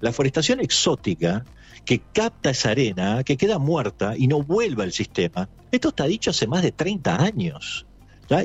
La 0.00 0.12
forestación 0.12 0.60
exótica 0.60 1.44
que 1.84 2.00
capta 2.12 2.50
esa 2.50 2.70
arena, 2.70 3.22
que 3.24 3.36
queda 3.36 3.58
muerta 3.58 4.14
y 4.16 4.26
no 4.26 4.42
vuelve 4.42 4.82
al 4.82 4.92
sistema. 4.92 5.48
Esto 5.70 5.88
está 5.88 6.04
dicho 6.04 6.30
hace 6.30 6.46
más 6.46 6.62
de 6.62 6.72
30 6.72 7.22
años. 7.22 7.86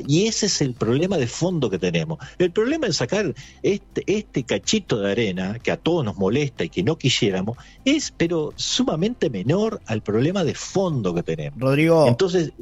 Y 0.06 0.26
ese 0.26 0.46
es 0.46 0.60
el 0.60 0.74
problema 0.74 1.16
de 1.16 1.26
fondo 1.26 1.70
que 1.70 1.78
tenemos. 1.78 2.18
El 2.38 2.50
problema 2.50 2.86
de 2.86 2.92
sacar 2.92 3.34
este, 3.62 4.04
este 4.06 4.44
cachito 4.44 5.00
de 5.00 5.12
arena, 5.12 5.58
que 5.62 5.70
a 5.70 5.76
todos 5.76 6.04
nos 6.04 6.16
molesta 6.16 6.64
y 6.64 6.68
que 6.68 6.82
no 6.82 6.96
quisiéramos, 6.96 7.56
es 7.84 8.12
pero 8.16 8.52
sumamente 8.56 9.30
menor 9.30 9.80
al 9.86 10.02
problema 10.02 10.44
de 10.44 10.54
fondo 10.54 11.14
que 11.14 11.22
tenemos. 11.22 11.58
Rodrigo. 11.58 12.06
Entonces. 12.06 12.52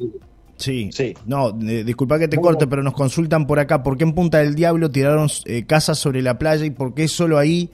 Sí, 0.57 0.90
sí. 0.92 1.14
No, 1.24 1.57
eh, 1.61 1.85
disculpa 1.85 2.18
que 2.18 2.26
te 2.26 2.37
corte, 2.37 2.66
pero 2.66 2.83
nos 2.83 2.94
consultan 2.94 3.46
por 3.46 3.61
acá. 3.61 3.83
¿Por 3.85 3.96
qué 3.96 4.04
en 4.04 4.12
Punta 4.12 4.38
del 4.38 4.57
Diablo 4.57 4.90
tiraron 4.90 5.28
eh, 5.44 5.64
casas 5.66 5.98
sobre 5.98 6.20
la 6.20 6.38
playa 6.38 6.64
y 6.64 6.70
por 6.70 6.94
qué 6.94 7.07
solo 7.07 7.38
ahí 7.38 7.70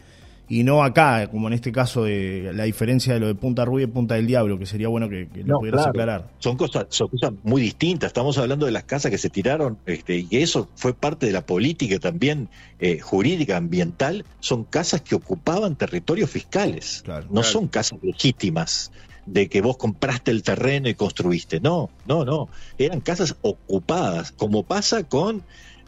y 0.49 0.63
no 0.63 0.85
acá, 0.85 1.29
como 1.31 1.49
en 1.49 1.55
este 1.55 1.73
caso 1.73 2.05
de 2.05 2.51
la 2.55 2.65
diferencia 2.65 3.15
de 3.15 3.21
lo 3.21 3.27
de 3.27 3.35
Punta 3.35 3.65
Rubia 3.65 3.85
y 3.85 3.87
Punta 3.87 4.15
del 4.17 4.27
Diablo, 4.27 4.59
que 4.59 4.67
sería 4.67 4.89
bueno 4.89 5.09
que, 5.09 5.29
lo 5.45 5.59
pudieras 5.59 5.87
aclarar. 5.87 6.31
Son 6.39 6.57
cosas, 6.57 6.87
son 6.91 7.09
cosas 7.09 7.33
muy 7.43 7.63
distintas. 7.63 8.09
Estamos 8.09 8.37
hablando 8.37 8.67
de 8.67 8.73
las 8.73 8.85
casas 8.85 9.11
que 9.11 9.19
se 9.19 9.31
tiraron, 9.31 9.79
este, 9.87 10.27
y 10.29 10.29
eso 10.31 10.69
fue 10.75 10.93
parte 10.93 11.27
de 11.27 11.33
la 11.33 11.47
política 11.47 11.99
también 11.99 12.49
eh, 12.79 12.99
jurídica, 12.99 13.57
ambiental. 13.57 14.25
Son 14.41 14.65
casas 14.65 15.01
que 15.01 15.15
ocupaban 15.15 15.77
territorios 15.77 16.31
fiscales. 16.31 17.05
no 17.31 17.43
son 17.43 17.69
casas 17.69 17.99
legítimas 18.03 18.93
de 19.27 19.49
que 19.49 19.63
vos 19.63 19.79
compraste 19.79 20.31
el 20.31 20.43
terreno 20.43 20.89
y 20.89 20.95
construiste. 20.95 21.61
No, 21.61 21.91
no, 22.07 22.25
no. 22.25 22.49
Eran 22.77 23.01
casas 23.01 23.37
ocupadas, 23.43 24.33
como 24.33 24.63
pasa 24.63 25.05
con 25.05 25.43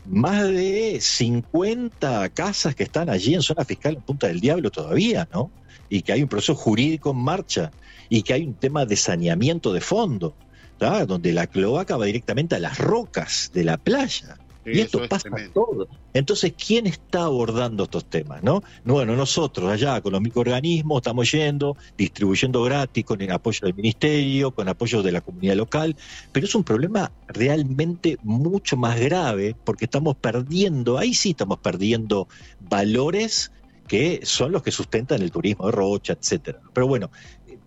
más 0.08 0.48
de 0.48 0.98
50 1.00 2.28
casas 2.30 2.74
que 2.74 2.84
están 2.84 3.10
allí 3.10 3.34
en 3.34 3.42
zona 3.42 3.64
fiscal 3.64 3.94
en 3.94 4.02
Punta 4.02 4.28
del 4.28 4.40
Diablo 4.40 4.70
todavía, 4.70 5.28
¿no? 5.32 5.50
Y 5.88 6.02
que 6.02 6.12
hay 6.12 6.22
un 6.22 6.28
proceso 6.28 6.54
jurídico 6.54 7.10
en 7.10 7.18
marcha 7.18 7.70
y 8.08 8.22
que 8.22 8.34
hay 8.34 8.44
un 8.44 8.54
tema 8.54 8.86
de 8.86 8.96
saneamiento 8.96 9.72
de 9.72 9.80
fondo, 9.80 10.34
donde 10.78 11.32
la 11.32 11.46
cloaca 11.46 11.96
va 11.96 12.04
directamente 12.04 12.54
a 12.54 12.58
las 12.58 12.78
rocas 12.78 13.50
de 13.52 13.64
la 13.64 13.76
playa 13.78 14.36
y 14.66 14.80
esto 14.80 15.08
pasa 15.08 15.30
todo. 15.54 15.88
Entonces, 16.12 16.54
¿quién 16.54 16.86
está 16.86 17.24
abordando 17.24 17.84
estos 17.84 18.04
temas? 18.06 18.42
¿no? 18.42 18.62
Bueno, 18.84 19.16
nosotros 19.16 19.70
allá 19.70 20.00
con 20.00 20.12
los 20.12 20.20
microorganismos 20.20 20.98
estamos 20.98 21.30
yendo, 21.30 21.76
distribuyendo 21.96 22.62
gratis 22.62 23.04
con 23.04 23.20
el 23.20 23.30
apoyo 23.30 23.60
del 23.62 23.74
ministerio, 23.74 24.50
con 24.50 24.68
apoyo 24.68 25.02
de 25.02 25.12
la 25.12 25.20
comunidad 25.20 25.56
local, 25.56 25.96
pero 26.32 26.46
es 26.46 26.54
un 26.54 26.64
problema 26.64 27.12
realmente 27.28 28.18
mucho 28.22 28.76
más 28.76 28.98
grave 28.98 29.54
porque 29.64 29.84
estamos 29.84 30.16
perdiendo, 30.16 30.98
ahí 30.98 31.14
sí 31.14 31.30
estamos 31.30 31.58
perdiendo 31.58 32.28
valores 32.60 33.52
que 33.86 34.20
son 34.24 34.52
los 34.52 34.62
que 34.62 34.72
sustentan 34.72 35.22
el 35.22 35.30
turismo 35.30 35.66
de 35.66 35.72
Rocha, 35.72 36.14
etcétera. 36.14 36.60
Pero 36.72 36.88
bueno, 36.88 37.10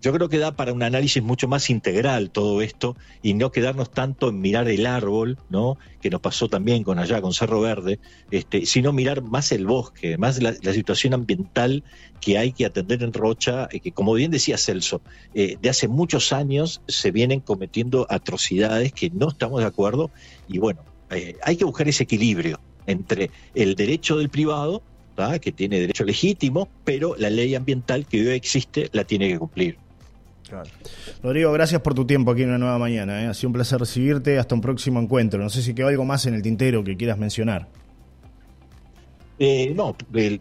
yo 0.01 0.13
creo 0.13 0.29
que 0.29 0.37
da 0.37 0.55
para 0.55 0.71
un 0.71 0.81
análisis 0.81 1.21
mucho 1.21 1.47
más 1.47 1.69
integral 1.69 2.29
todo 2.29 2.61
esto 2.61 2.95
y 3.21 3.33
no 3.33 3.51
quedarnos 3.51 3.91
tanto 3.91 4.29
en 4.29 4.39
mirar 4.39 4.69
el 4.69 4.85
árbol, 4.85 5.37
¿no? 5.49 5.77
Que 6.01 6.09
nos 6.09 6.21
pasó 6.21 6.47
también 6.47 6.83
con 6.83 6.99
allá, 6.99 7.21
con 7.21 7.33
Cerro 7.33 7.59
Verde, 7.59 7.99
este, 8.31 8.65
sino 8.65 8.93
mirar 8.93 9.21
más 9.21 9.51
el 9.51 9.65
bosque, 9.65 10.17
más 10.17 10.41
la, 10.41 10.53
situación 10.73 11.13
ambiental 11.13 11.83
que 12.21 12.37
hay 12.37 12.53
que 12.53 12.65
atender 12.65 13.03
en 13.03 13.11
Rocha, 13.11 13.67
eh, 13.71 13.79
que 13.79 13.91
como 13.91 14.13
bien 14.13 14.31
decía 14.31 14.57
Celso, 14.57 15.01
eh, 15.33 15.57
de 15.61 15.69
hace 15.69 15.87
muchos 15.87 16.31
años 16.31 16.81
se 16.87 17.11
vienen 17.11 17.41
cometiendo 17.41 18.07
atrocidades 18.09 18.93
que 18.93 19.09
no 19.09 19.29
estamos 19.29 19.59
de 19.59 19.67
acuerdo 19.67 20.11
y 20.47 20.59
bueno, 20.59 20.81
eh, 21.09 21.35
hay 21.43 21.57
que 21.57 21.65
buscar 21.65 21.87
ese 21.87 22.03
equilibrio 22.03 22.59
entre 22.85 23.31
el 23.55 23.75
derecho 23.75 24.17
del 24.17 24.29
privado 24.29 24.81
que 25.41 25.51
tiene 25.51 25.81
derecho 25.81 26.05
legítimo, 26.05 26.69
pero 26.85 27.13
la 27.17 27.29
ley 27.29 27.53
ambiental 27.53 28.05
que 28.05 28.21
hoy 28.21 28.35
existe 28.35 28.89
la 28.93 29.03
tiene 29.03 29.27
que 29.27 29.37
cumplir. 29.37 29.88
Rodrigo, 31.23 31.51
gracias 31.51 31.81
por 31.81 31.93
tu 31.93 32.05
tiempo 32.05 32.31
aquí 32.31 32.43
en 32.43 32.49
una 32.49 32.57
nueva 32.57 32.77
mañana. 32.77 33.23
¿eh? 33.23 33.27
Ha 33.27 33.33
sido 33.33 33.49
un 33.49 33.53
placer 33.53 33.79
recibirte. 33.79 34.39
Hasta 34.39 34.55
un 34.55 34.61
próximo 34.61 34.99
encuentro. 34.99 35.41
No 35.41 35.49
sé 35.49 35.61
si 35.61 35.73
quedó 35.73 35.87
algo 35.87 36.05
más 36.05 36.25
en 36.25 36.33
el 36.33 36.41
tintero 36.41 36.83
que 36.83 36.97
quieras 36.97 37.17
mencionar. 37.17 37.67
Eh, 39.41 39.71
no, 39.73 39.95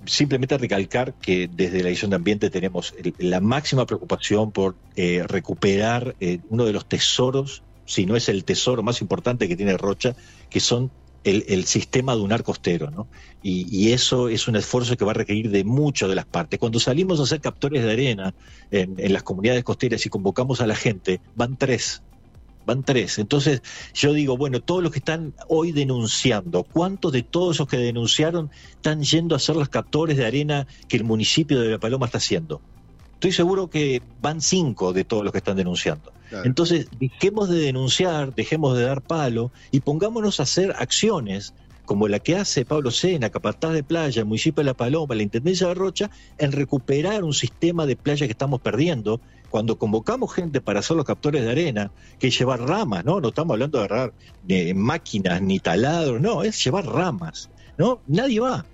simplemente 0.07 0.59
recalcar 0.59 1.14
que 1.14 1.49
desde 1.53 1.83
la 1.85 1.88
edición 1.88 2.11
de 2.11 2.16
ambiente 2.16 2.51
tenemos 2.51 2.94
la 3.18 3.40
máxima 3.40 3.87
preocupación 3.87 4.51
por 4.51 4.75
eh, 4.97 5.23
recuperar 5.25 6.16
uno 6.49 6.64
de 6.64 6.73
los 6.73 6.87
tesoros, 6.87 7.62
si 7.85 8.07
no 8.07 8.16
es 8.16 8.29
el 8.29 8.42
tesoro 8.42 8.83
más 8.83 9.01
importante 9.01 9.47
que 9.47 9.55
tiene 9.55 9.77
Rocha, 9.77 10.16
que 10.51 10.59
son 10.59 10.90
el, 11.25 11.65
sistema 11.65 12.15
dunar 12.15 12.43
costero, 12.43 12.91
¿no? 12.91 13.09
Y, 13.43 13.93
eso 13.93 14.29
es 14.29 14.49
un 14.49 14.57
esfuerzo 14.57 14.97
que 14.97 15.05
va 15.05 15.13
a 15.13 15.15
requerir 15.15 15.51
de 15.51 15.65
mucho 15.65 16.09
de 16.09 16.15
las 16.15 16.27
partes. 16.27 16.59
Cuando 16.59 16.81
salimos 16.81 17.21
a 17.21 17.25
hacer 17.25 17.41
captores 17.41 17.85
de 17.85 17.93
arena 17.93 18.35
en, 18.71 19.13
las 19.13 19.23
comunidades 19.23 19.65
costeras 19.65 20.05
y 20.07 20.09
convocamos 20.09 20.61
a 20.61 20.67
la 20.67 20.75
gente, 20.75 21.21
van 21.35 21.57
tres, 21.57 22.03
van 22.67 22.83
tres. 22.83 23.19
Entonces 23.19 23.63
yo 23.95 24.13
digo, 24.13 24.37
bueno, 24.37 24.61
todos 24.61 24.83
los 24.83 24.93
que 24.93 24.99
están 24.99 25.35
hoy 25.49 25.73
denunciando, 25.73 26.65
¿cuántos 26.65 27.13
de 27.13 27.23
todos 27.23 27.57
esos 27.57 27.69
que 27.69 27.79
denunciaron 27.79 28.51
están 28.71 29.03
yendo 29.03 29.35
a 29.35 29.37
hacer 29.37 29.57
los 29.57 29.69
captores 29.69 30.17
de 30.17 30.27
arena 30.27 30.67
que 30.89 30.97
el 30.97 31.05
municipio 31.05 31.61
de 31.61 31.71
La 31.71 31.79
Paloma 31.79 32.07
está 32.07 32.19
haciendo? 32.19 32.61
Estoy 33.19 33.33
seguro 33.33 33.69
que 33.69 34.01
van 34.23 34.41
cinco 34.41 34.93
de 34.93 35.03
todos 35.03 35.25
los 35.25 35.33
que 35.33 35.39
están 35.39 35.57
denunciando. 35.57 36.13
Entonces, 36.45 36.87
dejemos 37.01 37.49
de 37.49 37.59
denunciar, 37.59 38.33
dejemos 38.33 38.77
de 38.79 38.85
dar 38.85 39.03
palo 39.03 39.51
y 39.73 39.81
pongámonos 39.81 40.39
a 40.39 40.45
hacer 40.45 40.73
acciones 40.79 41.53
como 41.85 42.07
la 42.07 42.21
que 42.21 42.37
hace 42.37 42.65
Pablo 42.65 42.93
Sena, 42.93 43.31
Capataz 43.31 43.73
de 43.73 43.83
Playa, 43.83 44.21
el 44.21 44.27
municipio 44.27 44.63
de 44.63 44.67
La 44.67 44.75
Paloma, 44.75 45.17
la 45.17 45.25
Intendencia 45.25 45.67
de 45.67 45.75
Rocha, 45.75 46.13
en 46.39 46.53
recuperar 46.53 47.25
un 47.25 47.35
sistema 47.35 47.87
de 47.87 47.97
playa 47.97 48.27
que 48.27 48.33
estamos 48.33 48.61
perdiendo. 48.61 49.21
Cuando 49.51 49.79
convocamos 49.79 50.33
gente 50.33 50.61
para 50.61 50.79
hacer 50.79 50.97
los 50.97 51.05
captores 51.05 51.43
de 51.43 51.51
arena, 51.51 51.91
que 52.21 52.29
es 52.29 52.39
llevar 52.39 52.61
ramas, 52.61 53.05
¿no? 53.05 53.21
No 53.21 53.31
estamos 53.31 53.55
hablando 53.55 53.79
de 53.79 53.85
agarrar 53.85 54.13
máquinas 54.77 55.43
ni 55.43 55.59
taladros, 55.59 56.21
no, 56.21 56.45
es 56.45 56.63
llevar 56.65 56.87
ramas, 56.87 57.51
¿no? 57.79 57.99
Nadie 58.07 58.39
va. 58.39 58.65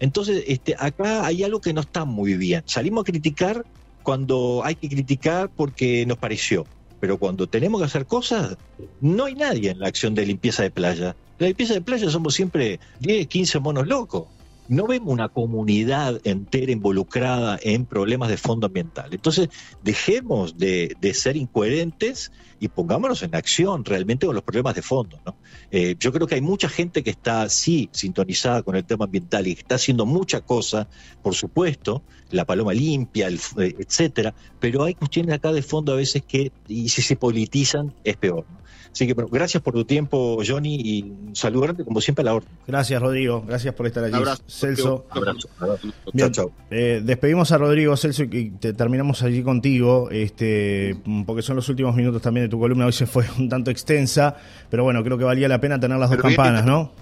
Entonces, 0.00 0.42
este, 0.48 0.74
acá 0.76 1.24
hay 1.24 1.44
algo 1.44 1.60
que 1.60 1.72
no 1.72 1.82
está 1.82 2.04
muy 2.04 2.34
bien. 2.34 2.64
Salimos 2.66 3.02
a 3.02 3.04
criticar 3.04 3.64
cuando 4.04 4.62
hay 4.64 4.76
que 4.76 4.88
criticar 4.88 5.50
porque 5.50 6.06
nos 6.06 6.18
pareció 6.18 6.64
pero 7.04 7.18
cuando 7.18 7.46
tenemos 7.46 7.82
que 7.82 7.84
hacer 7.84 8.06
cosas, 8.06 8.56
no 9.02 9.26
hay 9.26 9.34
nadie 9.34 9.68
en 9.68 9.78
la 9.78 9.88
acción 9.88 10.14
de 10.14 10.24
limpieza 10.24 10.62
de 10.62 10.70
playa. 10.70 11.14
La 11.38 11.48
limpieza 11.48 11.74
de 11.74 11.82
playa 11.82 12.08
somos 12.08 12.32
siempre 12.32 12.80
10, 13.00 13.26
15 13.26 13.58
monos 13.58 13.86
locos. 13.86 14.24
No 14.68 14.86
vemos 14.86 15.12
una 15.12 15.28
comunidad 15.28 16.20
entera 16.24 16.72
involucrada 16.72 17.58
en 17.62 17.86
problemas 17.86 18.28
de 18.28 18.36
fondo 18.36 18.66
ambiental. 18.66 19.12
Entonces, 19.12 19.48
dejemos 19.82 20.56
de, 20.56 20.96
de 21.00 21.14
ser 21.14 21.36
incoherentes 21.36 22.32
y 22.64 22.68
pongámonos 22.68 23.22
en 23.22 23.34
acción 23.34 23.84
realmente 23.84 24.24
con 24.24 24.34
los 24.34 24.44
problemas 24.44 24.74
de 24.74 24.80
fondo. 24.80 25.20
¿no? 25.26 25.36
Eh, 25.70 25.96
yo 26.00 26.12
creo 26.12 26.26
que 26.26 26.36
hay 26.36 26.40
mucha 26.40 26.68
gente 26.68 27.02
que 27.02 27.10
está, 27.10 27.48
sí, 27.50 27.90
sintonizada 27.92 28.62
con 28.62 28.74
el 28.74 28.84
tema 28.84 29.04
ambiental 29.04 29.46
y 29.46 29.52
está 29.52 29.74
haciendo 29.74 30.06
mucha 30.06 30.40
cosa, 30.40 30.88
por 31.22 31.34
supuesto, 31.34 32.02
la 32.30 32.46
paloma 32.46 32.72
limpia, 32.72 33.26
el, 33.26 33.38
eh, 33.58 33.74
etcétera, 33.78 34.34
pero 34.60 34.84
hay 34.84 34.94
cuestiones 34.94 35.34
acá 35.34 35.52
de 35.52 35.62
fondo 35.62 35.92
a 35.92 35.96
veces 35.96 36.22
que, 36.26 36.52
y 36.66 36.88
si 36.88 37.02
se 37.02 37.16
politizan, 37.16 37.92
es 38.02 38.16
peor. 38.16 38.46
Así 38.94 39.08
que 39.08 39.14
bueno, 39.14 39.28
gracias 39.28 39.60
por 39.60 39.74
tu 39.74 39.84
tiempo, 39.84 40.38
Johnny, 40.46 40.76
y 40.80 41.02
un 41.02 41.34
saludo 41.34 41.62
grande, 41.62 41.84
como 41.84 42.00
siempre, 42.00 42.22
a 42.22 42.26
la 42.26 42.34
orden. 42.34 42.48
Gracias, 42.64 43.02
Rodrigo. 43.02 43.42
Gracias 43.44 43.74
por 43.74 43.88
estar 43.88 44.04
allí. 44.04 44.14
abrazo, 44.14 44.44
Celso. 44.46 45.06
Abrazo. 45.10 45.48
abrazo. 45.58 45.88
Bien, 46.12 46.30
chao, 46.30 46.46
chao. 46.46 46.52
Eh, 46.70 47.02
despedimos 47.04 47.50
a 47.50 47.58
Rodrigo, 47.58 47.96
Celso, 47.96 48.22
y 48.22 48.50
te, 48.50 48.72
terminamos 48.72 49.20
allí 49.24 49.42
contigo, 49.42 50.10
este, 50.12 50.94
porque 51.26 51.42
son 51.42 51.56
los 51.56 51.68
últimos 51.68 51.96
minutos 51.96 52.22
también 52.22 52.46
de 52.46 52.48
tu 52.48 52.60
columna. 52.60 52.86
Hoy 52.86 52.92
se 52.92 53.06
fue 53.06 53.24
un 53.36 53.48
tanto 53.48 53.72
extensa, 53.72 54.36
pero 54.70 54.84
bueno, 54.84 55.02
creo 55.02 55.18
que 55.18 55.24
valía 55.24 55.48
la 55.48 55.60
pena 55.60 55.80
tener 55.80 55.98
las 55.98 56.08
pero 56.10 56.22
dos 56.22 56.28
bien, 56.28 56.36
campanas, 56.36 56.64
¿no? 56.64 56.92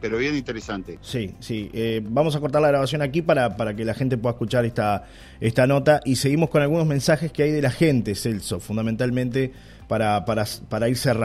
Pero 0.00 0.16
bien 0.16 0.34
interesante. 0.34 0.98
Sí, 1.02 1.34
sí. 1.40 1.70
Eh, 1.74 2.00
vamos 2.02 2.36
a 2.36 2.40
cortar 2.40 2.62
la 2.62 2.68
grabación 2.68 3.02
aquí 3.02 3.20
para, 3.20 3.58
para 3.58 3.76
que 3.76 3.84
la 3.84 3.92
gente 3.92 4.16
pueda 4.16 4.32
escuchar 4.32 4.64
esta, 4.64 5.04
esta 5.40 5.66
nota 5.66 6.00
y 6.06 6.16
seguimos 6.16 6.48
con 6.48 6.62
algunos 6.62 6.86
mensajes 6.86 7.32
que 7.32 7.42
hay 7.42 7.50
de 7.50 7.60
la 7.60 7.70
gente, 7.70 8.14
Celso, 8.14 8.60
fundamentalmente 8.60 9.52
para, 9.88 10.24
para, 10.24 10.44
para 10.68 10.88
ir 10.88 10.96
cerrando. 10.96 11.22